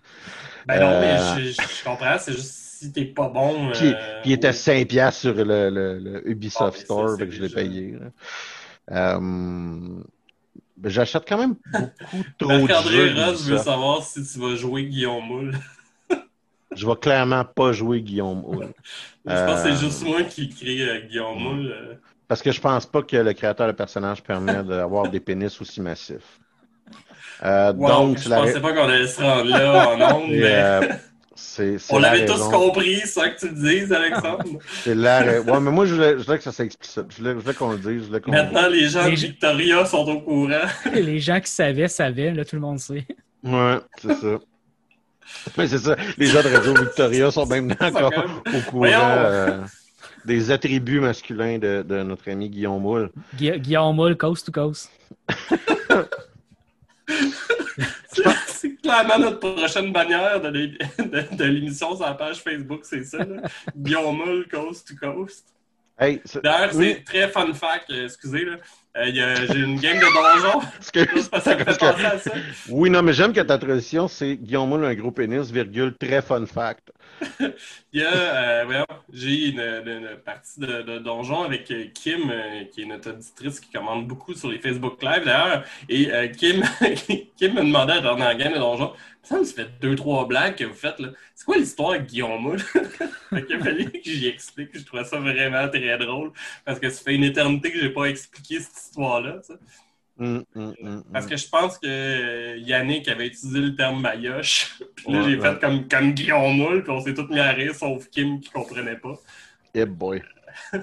[0.67, 3.71] Ben non, mais Euh, je, je comprends, c'est juste si t'es pas bon.
[3.73, 4.55] Puis, euh, puis il était oui.
[4.55, 7.97] 5$ piastres sur le, le- le Ubisoft Ah, ça, Store, fait que je l'ai payé.
[8.91, 10.01] Euh,
[10.83, 13.15] J'achète quand même beaucoup trop de jeux.
[13.15, 15.53] Ross veut savoir si tu vas jouer Guillaume Moule.
[16.75, 18.73] Je vais clairement pas jouer Guillaume Houle.
[19.25, 20.53] Je pense que c'est juste moi qui
[20.83, 21.99] euh, Guillaume Moule.
[22.35, 25.81] Parce que je pense pas que le créateur de personnage permet d'avoir des pénis aussi
[25.81, 26.41] massifs.
[27.45, 30.43] Euh, Wow, donc, je la, pensais pas qu'on allait se rendre là en ondes, mais
[30.43, 30.81] euh,
[31.91, 34.59] on la l'avait tous compris, ça que tu le dises, Alexandre.
[34.83, 37.05] C'est la Ouais, mais moi, je voulais, je voulais que ça soit explicite.
[37.17, 38.03] Je voulais, qu'on le dise.
[38.03, 40.67] Je voulais Maintenant, les gens de Victoria sont au courant.
[40.93, 43.07] Les gens qui savaient, savaient, là, tout le monde sait.
[43.45, 44.39] Ouais, c'est ça.
[45.57, 45.95] Mais c'est ça.
[46.19, 48.99] Les gens de Radio Victoria sont même encore au courant Voyons.
[49.01, 49.59] euh,
[50.25, 53.11] des attributs masculins de, de notre ami Guillaume Moule.
[53.37, 54.91] Gui- Guillaume Moule, coast to coast.
[58.47, 63.05] C'est clairement notre prochaine bannière de l'é- de- de l'émission sur la page Facebook, c'est
[63.05, 63.19] ça.
[63.19, 63.43] là.
[63.77, 65.47] Guillaume Moule, Coast to Coast.
[65.99, 68.57] Hey, c'est- D'ailleurs, oui, c'est très fun fact, euh, excusez, là.
[68.97, 70.61] Euh, j'ai une game de donjon.
[70.79, 72.31] excuse, Ça me fait parce que- penser à ça.
[72.71, 76.23] oui, non, mais j'aime que ta tradition, c'est Guillaume Moule, un gros pénis, virgule, très
[76.23, 76.91] fun fact.
[77.93, 83.61] Il euh, j'ai une, partie de, donjon avec euh, Kim, euh, qui est notre auditrice
[83.61, 85.65] qui commande beaucoup sur les Facebook Live d'ailleurs.
[85.89, 86.63] Et Kim,
[87.37, 88.93] Kim me demandait dans la game de donjon,
[89.23, 91.09] ça me fait deux, trois blagues que vous faites là.
[91.35, 92.41] C'est quoi l'histoire avec Guillaume?
[92.43, 92.63] Moule?
[93.47, 94.71] qu'il a fallu que j'y explique.
[94.75, 96.33] Je trouvais ça vraiment très drôle
[96.65, 99.41] parce que ça fait une éternité que j'ai pas expliqué cette histoire-là.
[100.19, 100.25] Sais.
[100.25, 104.79] Hum, hum, hum, Parce que je pense que euh, Yannick avait utilisé le terme maillotche.
[104.97, 105.51] Puis là, Ouais, j'ai ouais.
[105.53, 108.51] fait comme, comme Guillaume Moule, puis on s'est tous mis à rire, sauf Kim qui
[108.51, 109.15] comprenait pas.
[109.75, 110.23] Eh boy.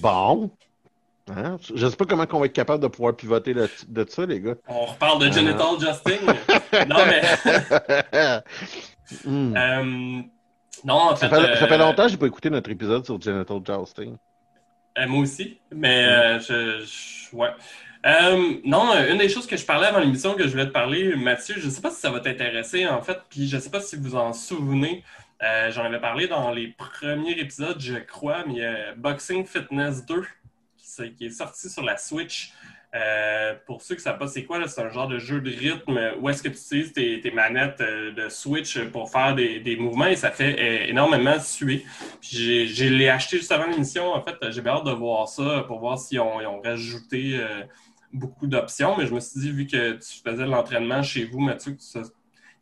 [0.00, 0.50] bon.
[1.36, 1.58] Hein?
[1.74, 4.54] Je sais pas comment on va être capable de pouvoir pivoter de ça, les gars.
[4.66, 6.24] On reparle de Genital Justin.
[6.88, 7.22] non, mais.
[9.26, 10.22] Euh,
[10.84, 11.28] non, en fait.
[11.28, 14.16] ça, fait, ça fait euh, longtemps que j'ai pas écouté notre épisode sur Genital Jousting.
[14.98, 15.58] Euh, moi aussi.
[15.72, 17.50] Mais euh, je, je- Ouais.
[18.06, 21.14] Euh, non, une des choses que je parlais avant l'émission que je voulais te parler,
[21.16, 23.96] Mathieu, je sais pas si ça va t'intéresser, en fait, puis je sais pas si
[23.96, 25.04] vous en souvenez.
[25.70, 30.06] J'en avais parlé dans les premiers épisodes, je crois, mais il y a Boxing Fitness
[30.06, 30.22] 2
[30.76, 32.52] qui, s'est- qui est sorti sur la Switch.
[32.94, 35.50] Euh, pour ceux qui ne savent pas c'est quoi, c'est un genre de jeu de
[35.50, 39.60] rythme où est-ce que tu utilises tes, tes manettes euh, de Switch pour faire des,
[39.60, 41.84] des mouvements et ça fait euh, énormément suer.
[42.22, 44.14] J'ai- l'ai acheté juste avant l'émission.
[44.14, 47.38] En fait, j'ai hâte de voir ça pour voir s'ils ont, ils ont rajouté
[48.10, 48.96] beaucoup d'options.
[48.96, 52.02] Mais je me suis dit, vu que tu faisais l'entraînement chez vous, Mathieu, que ça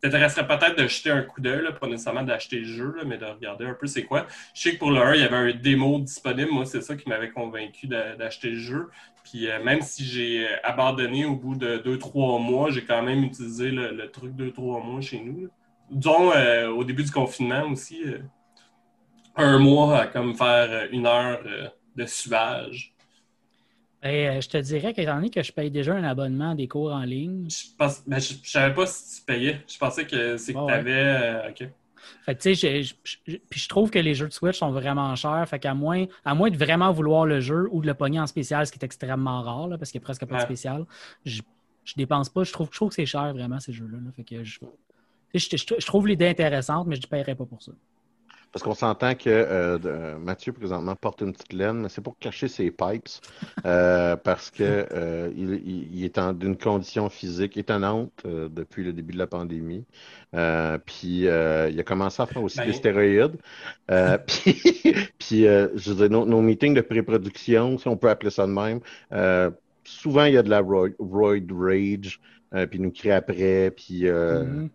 [0.01, 3.65] t'intéresserait peut-être de jeter un coup d'œil, pas nécessairement d'acheter le jeu, mais de regarder
[3.65, 4.27] un peu c'est quoi.
[4.53, 6.51] Je sais que pour le 1, il y avait un démo disponible.
[6.51, 8.89] Moi, c'est ça qui m'avait convaincu d'a- d'acheter le jeu.
[9.23, 13.23] Puis euh, même si j'ai euh, abandonné au bout de 2-3 mois, j'ai quand même
[13.23, 15.41] utilisé le, truc 2-3 mois chez nous.
[15.43, 15.49] là.
[15.89, 18.19] Dont euh, au début du confinement aussi, euh,
[19.35, 21.39] un mois à comme faire une heure
[21.95, 22.93] de suage.
[24.03, 26.67] Et, euh, je te dirais qu'étant donné que je paye déjà un abonnement à des
[26.67, 29.61] cours en ligne, Je pense, ben, je, je savais pas si tu payais.
[29.67, 30.67] Je pensais que c'est que ouais.
[30.67, 31.49] tu avais.
[31.49, 31.69] OK.
[32.23, 32.81] Fait tu sais,
[33.49, 35.45] puis je trouve que les jeux de Switch sont vraiment chers.
[35.49, 38.27] Fait qu'à moins, à moins de vraiment vouloir le jeu ou de le pogner en
[38.27, 40.85] spécial, ce qui est extrêmement rare, là, parce qu'il n'y a presque pas de spécial,
[41.25, 41.41] je,
[41.83, 42.43] je dépense pas.
[42.43, 43.97] Je trouve, je trouve que c'est cher vraiment ces jeux-là.
[43.97, 44.11] là.
[44.15, 44.59] Fait que je-
[45.33, 47.71] je trouve l'idée intéressante, mais je ne paierais pas pour ça.
[48.51, 52.17] Parce qu'on s'entend que euh, euh, Mathieu, présentement, porte une petite laine, mais c'est pour
[52.17, 53.07] cacher ses pipes.
[53.65, 55.53] euh, parce que euh, il,
[55.93, 59.85] il- est en d'une condition physique étonnante euh, depuis le début de la pandémie.
[60.35, 62.65] Euh, puis euh, il a commencé à faire aussi Ben.
[62.65, 63.37] des stéroïdes.
[63.91, 64.61] Euh, puis,
[65.19, 68.47] puis euh, je veux dire, nos, nos meetings de pré-production, si on peut appeler ça
[68.47, 68.79] de même,
[69.13, 69.51] euh,
[69.83, 72.19] souvent il y a de la roid, roid rage,
[72.53, 74.69] euh, puis il nous crie après, puis euh, Mhm.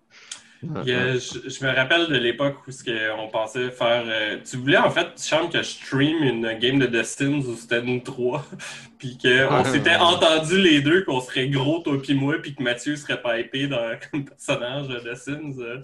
[0.63, 2.85] Je, je me rappelle de l'époque où ce
[3.19, 4.05] on pensait faire.
[4.07, 7.57] euh, tu voulais en fait, Charme, que je stream une game de The Sims où
[7.57, 8.47] c'était nous trois.
[8.99, 12.95] puis qu'on s'était entendus les deux qu'on serait gros, toi puis moi, puis que Mathieu
[12.97, 15.61] serait pipé dans, comme personnage de The Sims.
[15.61, 15.79] euh.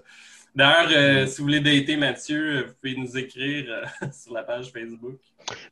[0.54, 3.66] D'ailleurs, euh, si vous voulez dater Mathieu, euh, vous pouvez nous écrire
[4.02, 5.18] euh, sur la page Facebook.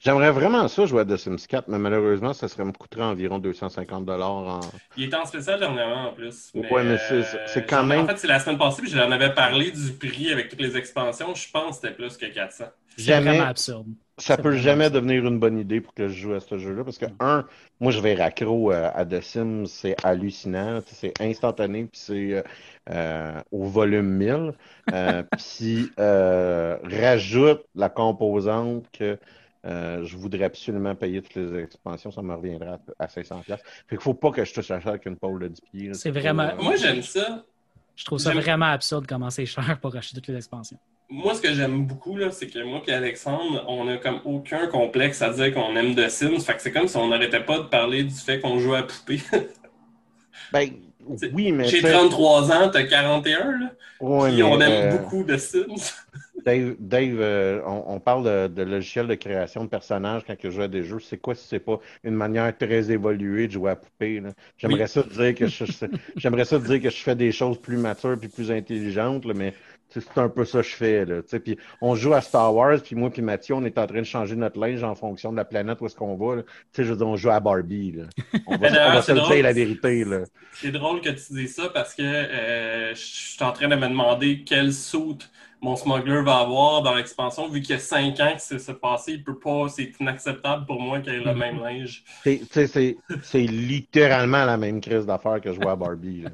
[0.00, 3.38] J'aimerais vraiment ça jouer à The Sims 4, mais malheureusement, ça serait me coûterait environ
[3.38, 4.60] 250 en.
[4.96, 6.50] Il était en spécial dernièrement en plus.
[6.54, 8.96] Ouais, mais c'est- c'est quand j'en- même- En fait, c'est la semaine passée, puis je
[8.96, 11.34] l'en avais parlé du prix avec toutes les expansions.
[11.34, 12.64] Je pense que c'était plus que 400.
[12.96, 13.86] C'est Jamais- vraiment absurde.
[14.18, 16.96] Ça peut jamais devenir une bonne idée pour que je joue à ce jeu-là parce
[16.96, 17.44] que, un,
[17.80, 22.42] moi je vais raccro euh, à The Sims, c'est hallucinant, c'est instantané, puis c'est euh,
[22.90, 24.52] euh, au volume 1000.
[24.92, 29.18] Euh, puis euh, rajoute la composante que
[29.66, 33.42] euh, je voudrais absolument payer toutes les expansions, ça me reviendra à, à 500$.
[33.44, 33.58] Fait
[33.90, 35.88] qu'il faut pas que je touche à ça avec une pôle de 10 pieds.
[35.88, 35.94] là.
[35.94, 37.44] C'est vraiment- euh, Moi, j'aime ça.
[37.96, 40.78] Je trouve ça vraiment absurde comment c'est cher pour acheter toutes les expansions.
[41.08, 44.66] Moi, ce que j'aime beaucoup, là, c'est que moi et Alexandre, on a comme aucun
[44.66, 46.40] complexe à dire qu'on aime The Sims.
[46.40, 48.82] Fait que c'est comme si on n'arrêtait pas de parler du fait qu'on joue à
[48.82, 49.20] poupée.
[50.52, 50.68] Ben,
[51.32, 51.64] oui, mais.
[51.64, 53.72] J'ai tu sais, 33 ans, t'as 41, là.
[54.00, 55.92] ouais, Puis on aime euh, beaucoup The Sims.
[56.44, 60.50] Dave, Dave euh, on, on parle de, de logiciel de création de personnages quand je
[60.50, 61.00] joue à des jeux.
[61.00, 64.20] C'est quoi si c'est pas une manière très évoluée de jouer à poupée?
[64.20, 64.28] là?
[64.56, 64.88] J'aimerais Oui.
[64.88, 65.64] ça te dire que je,
[66.14, 69.34] j'aimerais ça te dire que je fais des choses plus matures puis plus intelligentes, là,
[69.34, 69.54] mais
[69.88, 71.04] c'est un peu ça que je fais.
[71.04, 71.40] Là, tu sais.
[71.40, 74.04] puis on joue à Star Wars, puis moi puis Mathieu, on est en train de
[74.04, 76.36] changer notre linge en fonction de la planète où est-ce qu'on va.
[76.36, 76.42] là.
[76.42, 77.92] Tu sais, je veux dire, on joue à Barbie.
[77.92, 78.04] Là.
[78.46, 79.32] On va, on va se drôle.
[79.34, 80.04] dire la vérité.
[80.04, 80.20] Là.
[80.54, 83.88] C'est drôle que tu dises ça parce que euh, je suis en train de me
[83.88, 85.30] demander quelle soute
[85.66, 88.74] mon smuggler va avoir dans l'expansion, vu qu'il y a cinq ans que c'est s'est
[88.74, 92.04] passé, il peut pas, c'est inacceptable pour moi qu'il ait le même linge.
[92.22, 96.24] C'est- tu littéralement la même crise d'affaires que jouer à Barbie.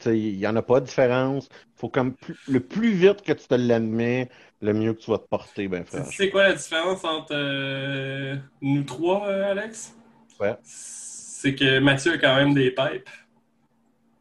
[0.00, 1.48] tu Il n'y en a pas de différence.
[1.74, 4.28] Faut comme plus- le plus vite que tu te l'admets,
[4.60, 6.06] le mieux que tu vas te porter, ben Tu frère.
[6.06, 9.96] sais quoi la différence entre euh, nous trois, euh, Alex?
[10.38, 10.54] Ouais.
[10.62, 13.10] C'est que Mathieu a quand même des pipes.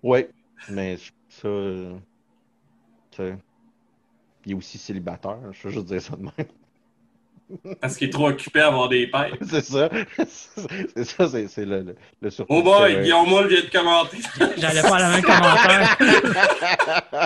[0.01, 0.25] Oui,
[0.69, 0.97] mais
[1.29, 1.97] ça, euh,
[3.11, 3.37] tu sais,
[4.45, 5.37] il est aussi célibataire.
[5.51, 7.77] Je veux juste dire ça de même.
[7.79, 9.37] Parce qu'il est trop occupé à avoir des pipes.
[9.49, 9.89] C'est ça.
[10.27, 13.01] C'est ça, c'est c'est le, le, Oh boy.
[13.03, 14.17] Guillaume Moule vient de commenter.
[14.57, 15.97] J'allais faire le même commentaire.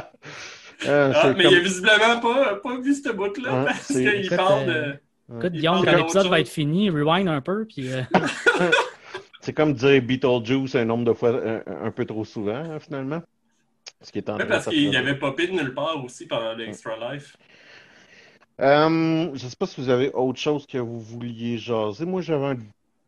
[0.87, 4.07] Euh, Ah, mais comme- il a visiblement pas, pas vu ce bout-là Hein, parce qu'il
[4.07, 5.35] Écoute, parle euh, de.
[5.37, 8.01] Écoute, Il Guillaume, quand de l'épisode va être fini, rewind un peu, puis euh,
[9.41, 13.21] C'est comme dire Beetlejuice un nombre de fois un, un peu trop souvent, hein, finalement.
[14.01, 14.95] Ce qui est en Ouais, train parce qu'il produire.
[14.95, 17.35] avait popé de nulle part aussi pendant l'Extra Life.
[18.61, 22.05] Euh, je sais pas si vous avez autre chose que vous vouliez jaser.
[22.05, 22.55] Moi, j'avais un-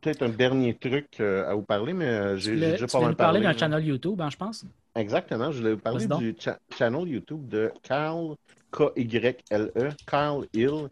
[0.02, 3.10] peut-être un dernier truc euh, à vous parler, mais euh, j'ai déjà tu pas voulais
[3.10, 3.42] mal parlé.
[3.42, 4.66] d'un channel YouTube, hein, je pense?
[4.96, 8.36] Exactement, je voulais vous parler du cha- channel YouTube de Kyle,
[8.72, 10.89] K-Y-L-E, Kyle Hill.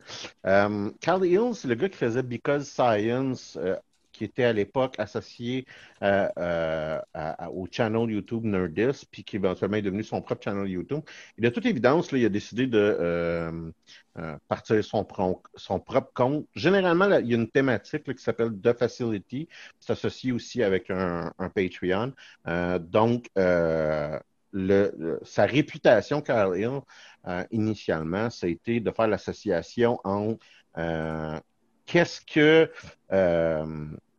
[1.01, 3.75] Kyle Hill, c'est le gars qui faisait Because Science, euh,
[4.19, 5.65] qui était à l'époque associé
[6.03, 6.99] euh, euh,
[7.53, 10.99] au channel YouTube Nerdist, puis qui éventuellement est devenu son propre channel YouTube.
[11.37, 13.71] Et de toute évidence, il a décidé de euh,
[14.49, 15.07] partir son,
[15.55, 16.45] son propre compte.
[16.53, 19.47] Généralement, il y a une thématique qui s'appelle The Facility,
[19.79, 22.11] c'est associé aussi avec un, Patreon.
[22.91, 24.19] Donc, sa
[25.45, 26.81] réputation, Kyle Hill,
[27.51, 30.43] initialement, ça a été de faire l'association entre
[30.77, 31.39] euh,
[31.89, 32.71] qu'est-ce que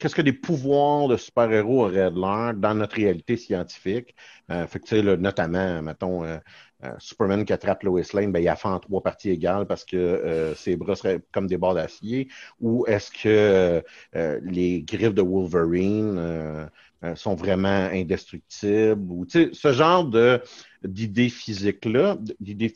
[0.01, 4.15] qu'est-ce que des pouvoirs de super-héros auraient de l'air dans notre réalité scientifique?
[4.51, 6.39] Euh, fait que, tu sais, là, notamment, mettons, euh,
[6.83, 9.85] euh, Superman qui attrape Lois Lane, ben, il a fait en trois parties égales parce
[9.85, 12.29] que euh, ses bras seraient comme des barres d'acier.
[12.61, 13.83] Ou est-ce que
[14.17, 16.71] euh, les griffes de Wolverine
[17.15, 19.11] sont vraiment indestructibles?
[19.11, 20.43] Ou, tu sais, ce genre de
[20.83, 22.73] d'idées physiques-là, d'idées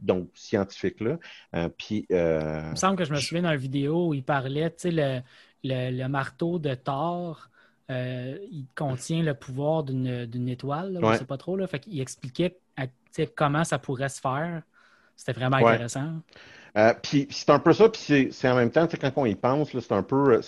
[0.00, 1.18] donc scientifiques-là.
[1.56, 4.22] Euh, puis, euh, Il me semble que je me souviens dans une vidéo où il
[4.22, 5.22] parlait, tu sais,
[5.64, 7.48] le, marteau de Thor,
[7.90, 11.12] euh, il contient le pouvoir d'une étoile, là, Ouais.
[11.14, 11.56] ne sais pas trop.
[11.56, 12.86] Là, fait qu'il expliquait à-
[13.36, 14.62] comment ça pourrait se faire.
[15.16, 15.72] C'était vraiment Ouais.
[15.74, 16.20] intéressant.
[16.76, 19.70] Euh, puis c'est un peu ça, puis c'est- en même temps, quand on y pense,
[19.78, 20.42] c'est un peu, euh,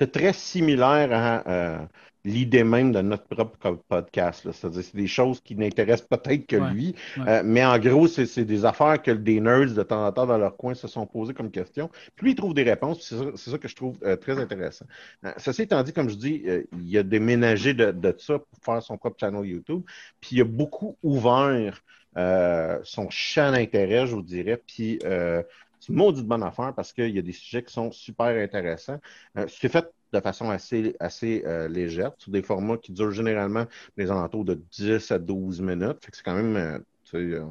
[0.00, 1.78] c'est très similaire à euh,
[2.24, 4.50] l'idée même de notre propre podcast.
[4.52, 7.24] C'est-à-dire, c'est des choses qui n'intéressent peut-être que Ouais, lui, ouais.
[7.28, 10.38] euh, mais en gros, c'est des affaires que des nerds de temps en temps dans
[10.38, 11.90] leur coin se sont posées comme question.
[12.16, 13.02] Puis lui, il trouve des réponses,
[13.36, 14.86] c'est ça, que je trouve euh, très intéressant.
[15.24, 16.42] Euh, ceci étant dit, comme je dis,
[16.72, 19.82] il a déménagé de, de ça pour faire son propre channel YouTube,
[20.20, 21.82] puis il a beaucoup ouvert
[22.16, 25.42] euh, son champ d'intérêt, je vous dirais, puis euh,
[25.80, 29.00] c'est une maudite bonne affaire parce qu'il y a des sujets qui sont super intéressants.
[29.38, 33.66] Euh, c'est fait de façon assez, assez euh, légère, sur des formats qui durent généralement
[33.96, 36.04] les alentours de 10 à 12 minutes.
[36.04, 36.78] Fait que c'est quand même euh,
[37.14, 37.44] euh,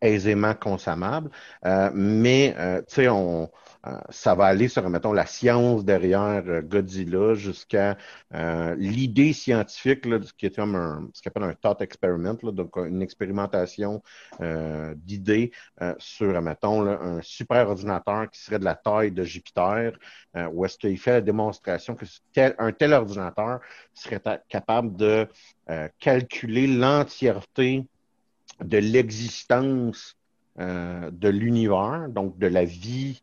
[0.00, 1.30] aisément consommable.
[1.64, 3.50] Euh, mais, euh, tu sais, on,
[3.86, 7.96] euh, ça va aller sur, mettons, la science derrière euh, Godzilla jusqu'à
[8.34, 12.36] euh, l'idée scientifique, là, ce qui est comme un, ce qu'on appelle un thought experiment,
[12.42, 14.02] là, donc une expérimentation
[14.40, 19.22] euh, d'idées euh, sur, mettons, là, un super ordinateur qui serait de la taille de
[19.24, 19.92] Jupiter,
[20.36, 23.60] euh, où est-ce qu'il fait la démonstration que tel, un tel ordinateur
[23.94, 25.28] serait capable de
[25.98, 27.84] calculer l'entièreté
[28.64, 30.16] de l'existence
[30.58, 33.22] euh, de l'univers, donc de la vie,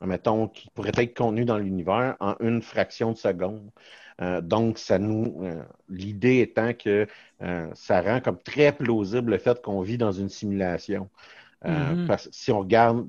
[0.00, 3.70] mettons, qui pourrait être contenue dans l'univers en une fraction de seconde.
[4.22, 7.06] Euh, donc, ça nous, euh, l'idée étant que
[7.74, 11.10] ça rend comme très plausible le fait qu'on vit dans une simulation.
[11.64, 12.06] Euh, Mhm.
[12.06, 13.08] Parce que si on regarde,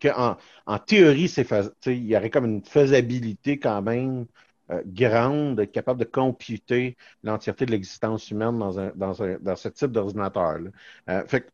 [0.00, 1.46] que en, en théorie, c'est
[1.86, 4.26] il y aurait comme une faisabilité quand même
[4.70, 9.14] euh, grande capable de computer l'entièreté de l'existence humaine dans,
[9.56, 10.70] ce type d'ordinateur-là.
[11.08, 11.46] Euh, fait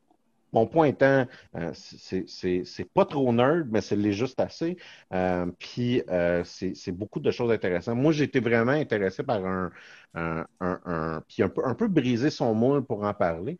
[0.52, 4.76] mon point étant, euh, c'est- pas trop nerd, mais c'est juste assez.
[5.12, 7.96] Euh, puis euh, c'est beaucoup de choses intéressantes.
[7.98, 9.70] Moi, j'ai vraiment intéressé par un,
[10.14, 13.58] un, un- puis un peu, un peu brisé son moule pour en parler,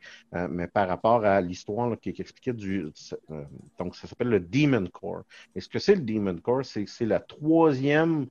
[0.50, 2.90] mais par rapport à l'histoire qui, qui expliquait du.
[3.78, 5.24] donc, ça s'appelle le Demon Core.
[5.54, 8.26] Et ce que c'est le Demon Core, c'est la troisième,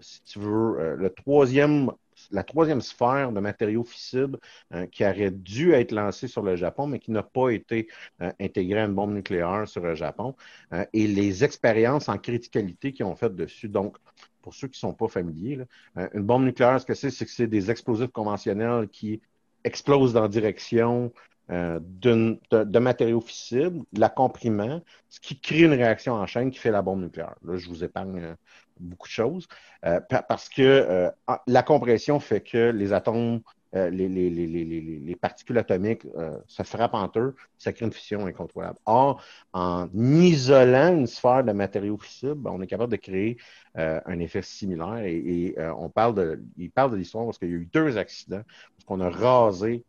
[0.00, 1.90] si tu veux, euh, le troisième,
[2.30, 4.38] la troisième sphère de matériaux fissibles
[4.74, 7.88] euh, qui aurait dû être lancée sur le Japon, mais qui n'a pas été
[8.22, 10.34] euh, intégrée à une bombe nucléaire sur le Japon.
[10.72, 13.68] Euh, et les expériences en criticalité qu'ils ont faites dessus.
[13.68, 13.96] Donc,
[14.42, 15.64] pour ceux qui ne sont pas familiers, là,
[15.98, 19.20] euh, une bombe nucléaire, ce que c'est, c'est que c'est des explosifs conventionnels qui
[19.64, 21.12] explosent dans la direction
[21.50, 26.70] euh, de, matériaux fissibles, la comprimant, ce qui crée une réaction en chaîne qui fait
[26.70, 27.36] la bombe nucléaire.
[27.42, 28.34] Là, je vous épargne euh,
[28.78, 29.46] beaucoup de choses.
[29.84, 31.10] Euh, pa- parce que
[31.46, 33.40] la compression fait que les atomes,
[33.74, 37.72] euh, les, les, les, les, les, les particules atomiques euh, se frappent entre eux, ça
[37.72, 38.78] crée une fission incontrôlable.
[38.86, 39.22] Or,
[39.52, 43.36] en isolant une sphère de matériaux fissibles, ben, on est capable de créer
[43.76, 44.98] euh, un effet similaire.
[45.04, 47.98] Et, et, on parle de, il parle de l'histoire parce qu'il y a eu deux
[47.98, 48.42] accidents,
[48.76, 49.84] parce qu'on a rasé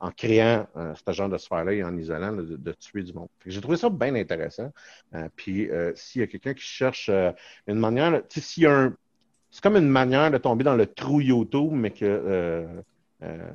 [0.00, 3.28] en créant euh, ce genre de sphère-là et en isolant de, tuer du monde.
[3.46, 4.72] J'ai trouvé ça bien intéressant.
[5.14, 7.32] Euh, puis euh, s'il y a quelqu'un qui cherche euh,
[7.66, 8.94] une manière, s'il y a un.
[9.50, 12.66] C'est comme une manière de tomber dans le trou YouTube, mais que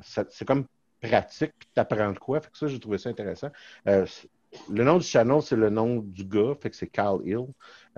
[0.02, 0.64] c'est comme
[1.00, 2.40] pratique, puis tu apprends de quoi.
[2.40, 3.50] Fait que ça, j'ai trouvé ça intéressant.
[3.86, 7.46] Le nom du channel, c'est le nom du gars, fait que c'est Carl Hill.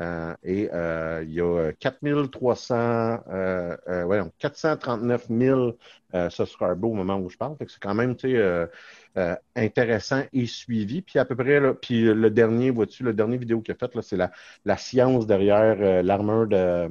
[0.00, 5.78] Euh, et euh, il y a 4300, euh, euh, ouais, non, 439 000
[6.14, 7.56] euh, subscribers au moment où je parle.
[7.60, 8.66] C'est quand même, euh,
[9.16, 11.02] euh, intéressant et suivi.
[11.02, 13.94] Puis à peu près, là, puis le dernier, vois-tu, le dernier vidéo qu'il a fait,
[13.94, 14.32] là, c'est la,
[14.64, 16.88] la science derrière euh, l'armure de,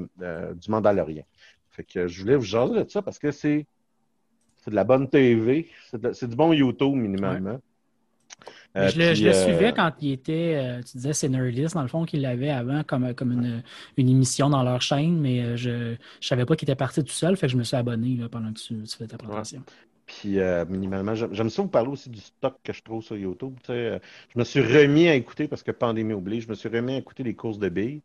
[0.54, 1.24] du Mandalorien.
[1.72, 3.66] Fait que je voulais vous jaser de ça parce que c'est
[4.68, 5.70] de la bonne TV,
[6.14, 7.60] c'est du bon YouTube minimalement.
[8.76, 11.82] Euh, je le, le euh, suivais quand il était, euh, tu disais, c'est Nerdist, dans
[11.82, 13.64] le fond, qu'il l'avait avant comme, comme une,
[13.98, 17.38] une émission dans leur chaîne, mais je ne savais pas qu'il était parti tout seul,
[17.38, 19.64] fait que je me suis abonné là, pendant que tu, tu faisais ta présentation.
[20.06, 23.56] Puis euh, minimalement, j'aime ça vous parler aussi du stock que je trouve sur YouTube.
[23.62, 24.02] tu sais.
[24.34, 26.98] Je me suis remis à écouter, parce que pandémie oblige, je me suis remis à
[26.98, 28.02] écouter les courses de billes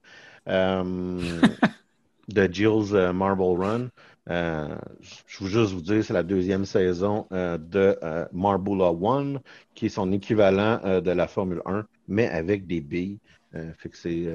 [0.48, 1.20] euh,
[2.28, 3.88] de Jill's euh, Marble Run.
[4.30, 4.76] Euh,
[5.26, 9.40] je veux juste vous dire, c'est la deuxième saison euh, de euh, Marbula One,
[9.74, 13.18] qui est son équivalent euh, de la Formule 1, mais avec des billes.
[13.54, 14.28] Euh, fait que c'est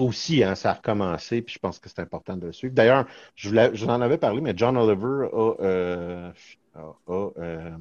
[0.00, 2.74] aussi, hein, ça a recommencé, puis je pense que c'est important de le suivre.
[2.74, 3.06] D'ailleurs,
[3.36, 6.32] je, je vous en avais parlé, mais John Oliver a,
[6.74, 7.78] a, a,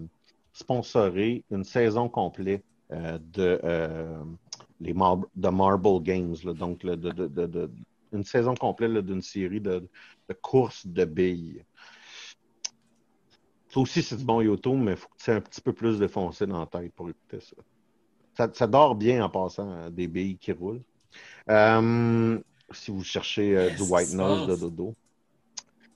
[0.54, 3.60] sponsoré une saison complète de,
[4.80, 7.71] les Mar- de Marble Games, là, donc là, de, de- de- de-
[8.13, 9.88] une saison complète d'une série de,
[10.30, 11.63] de courses de billes.
[13.69, 15.73] Ça aussi, c'est du bon YouTube, mais il faut que tu aies un petit peu
[15.73, 17.55] plus défoncé dans la tête pour écouter ça.
[18.36, 20.82] Ça, ça dort bien en passant hein, des billes qui roulent.
[21.49, 22.39] Euh,
[22.71, 24.93] si vous cherchez euh, du white nose de dodo.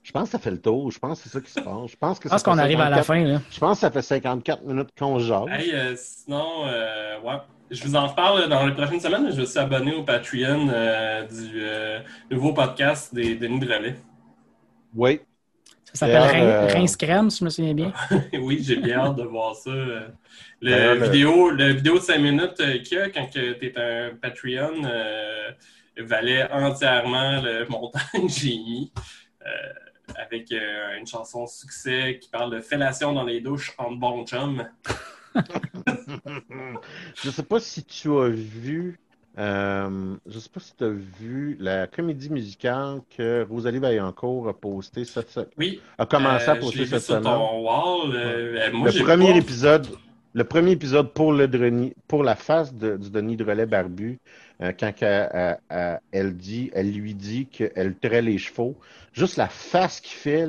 [0.02, 0.90] Je pense que ça fait le tour.
[0.90, 1.90] Je pense que c'est ça qui se passe.
[1.90, 3.24] Je pense que Je pense ça qu'on arrive à la 54 fin.
[3.24, 3.40] Là.
[3.50, 5.46] Je pense que ça fait 54 minutes qu'on jase.
[5.48, 7.36] Hey, euh, sinon, euh, ouais.
[7.72, 9.32] Je vous en reparle dans les prochaines semaines.
[9.32, 12.00] Je me suis abonné au Patreon euh, du euh,
[12.30, 13.96] nouveau podcast des Denis Drolet.
[14.94, 15.20] Oui.
[15.84, 17.92] Ça s'appelle euh, Rince Crème, si je me souviens bien.
[18.34, 19.70] oui, j'ai bien hâte de voir ça.
[20.60, 24.16] Le, vidéo, le vidéo de 5 minutes euh, qu'il y a quand tu es un
[24.20, 25.50] Patreon euh,
[25.98, 28.92] valait entièrement le montant que j'ai mis.
[29.46, 29.72] euh,
[30.16, 34.66] avec euh, une chanson succès qui parle de fellation dans les douches en bon chum.
[37.22, 38.98] Je sais pas si tu as vu.
[39.38, 44.52] euh, je sais pas si tu as vu la comédie musicale que Rosalie Vaillancourt a
[44.52, 45.80] postée cette se- Oui.
[45.98, 47.26] a commencé à Euh, poster cette semaine.
[47.26, 49.86] euh, moi, le premier pas- épisode,
[50.34, 51.46] le premier épisode pour le
[52.08, 54.18] pour la face de- du Denis de relais barbu,
[54.60, 58.76] euh, quand elle, elle- elle- elle dit, elle lui dit qu'elle trait les chevaux.
[59.14, 60.46] Juste la face qu'il fait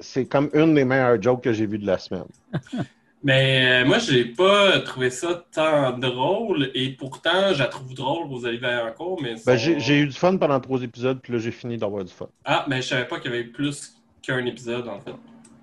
[0.00, 2.24] c'est comme une des meilleures jokes que j'ai vues de la semaine.
[3.26, 8.28] Mais euh, moi, j'ai pas trouvé ça tant drôle et pourtant, je la trouve drôle,
[8.28, 11.50] Rosalie Vaillancourt, mais Ben, son- j'ai eu du fun pendant trois épisodes, puis là j'ai
[11.50, 12.28] fini d'avoir du fun.
[12.44, 15.14] Ah, mais je savais pas qu'il y avait plus qu'un épisode, en fait.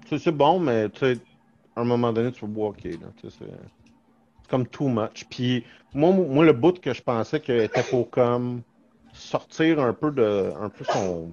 [0.09, 1.17] C'est c'est bon, mais tu sais,
[1.77, 3.45] à un moment donné, tu vas boire, ok, là, c'est
[4.49, 5.25] comme too much.
[5.29, 8.61] Puis moi, moi, le bout que je pensais qu'elle était pour comme
[9.13, 11.31] sortir un peu de, un peu son,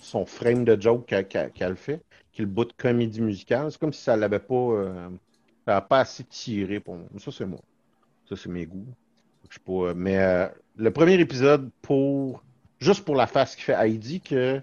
[0.00, 2.00] son frame de joke qu'elle qu'elle fait,
[2.32, 5.08] qui est le bout de comédie musicale, c'est comme si ça l'avait pas, euh,
[5.64, 7.06] ça l'avait pas assez tiré pour moi.
[7.12, 7.60] Mais Ça, c'est moi.
[8.28, 8.86] Ça, c'est mes goûts.
[9.48, 12.42] Je sais pas, euh, mais euh, le premier épisode pour,
[12.80, 14.62] juste pour la face qu'il fait, dit que,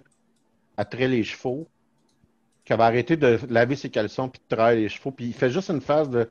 [0.90, 1.68] trait les chevaux,
[2.64, 5.10] qu'elle va arrêter de laver ses caleçons puis de travailler les chevaux.
[5.10, 6.28] Puis il fait juste une phase de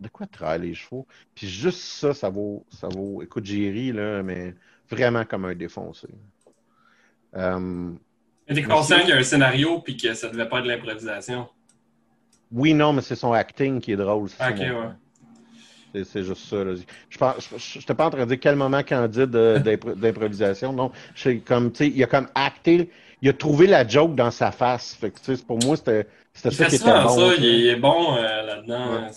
[0.00, 1.06] de quoi travailler les chevaux?
[1.34, 3.22] Puis juste ça, ça vaut, ça vaut.
[3.22, 4.54] Écoute, j'ai ri, là, mais
[4.88, 6.08] vraiment comme un défoncé.
[7.34, 7.92] Euh,
[8.46, 11.48] t'es conscient qu'il y a un scénario puis que ça devait pas être de l'improvisation.
[12.52, 14.28] Oui, non, mais c'est son acting qui est drôle.
[14.28, 16.04] c'est ça, Ok, ouais.
[16.04, 16.64] C'est- juste ça.
[16.64, 16.74] Là.
[17.08, 17.18] Je
[17.56, 20.72] j'étais pas en train de dire quel moment candide euh, d'impro- d'improvisation.
[20.72, 22.90] Non, c'est comme, tu sais, il a comme acté,
[23.22, 24.94] il a trouvé la joke dans sa face.
[24.94, 27.08] Fait que, pour moi, c'était ça qui était souvent bon.
[27.30, 28.92] ça, il est, bon euh, là-dedans.
[28.94, 29.10] Ouais.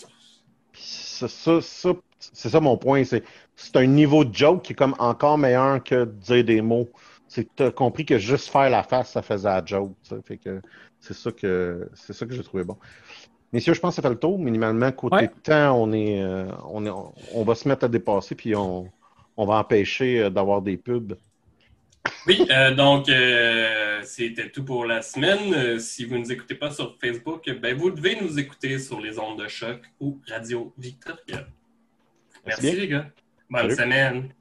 [0.72, 3.04] Puis ça, ça, ça, c'est ça mon point.
[3.04, 6.90] C'est un niveau de joke qui est comme encore meilleur que de dire des mots.
[7.34, 9.94] Tu as compris que juste faire la face, ça faisait la joke.
[10.26, 10.62] Fait que
[11.00, 12.78] c'est ça que c'est ça que j'ai trouvé bon.
[13.54, 14.38] Messieurs, je pense que ça fait le tour.
[14.40, 15.32] Minimalement, côté Ouais.
[15.44, 16.92] temps, on est, euh, on est
[17.34, 18.92] on va se mettre à dépasser, puis on,
[19.38, 21.14] on va empêcher euh, d'avoir des pubs.
[22.26, 25.54] Oui, euh, donc euh, c'était tout pour la semaine.
[25.54, 29.00] Euh, si vous ne nous écoutez pas sur Facebook, ben, vous devez nous écouter sur
[29.00, 31.48] les ondes de choc ou Radio Victoria.
[32.46, 32.74] Merci Merci bien.
[32.76, 33.10] les gars.
[33.50, 33.76] Bonne Salut.
[33.76, 34.37] semaine.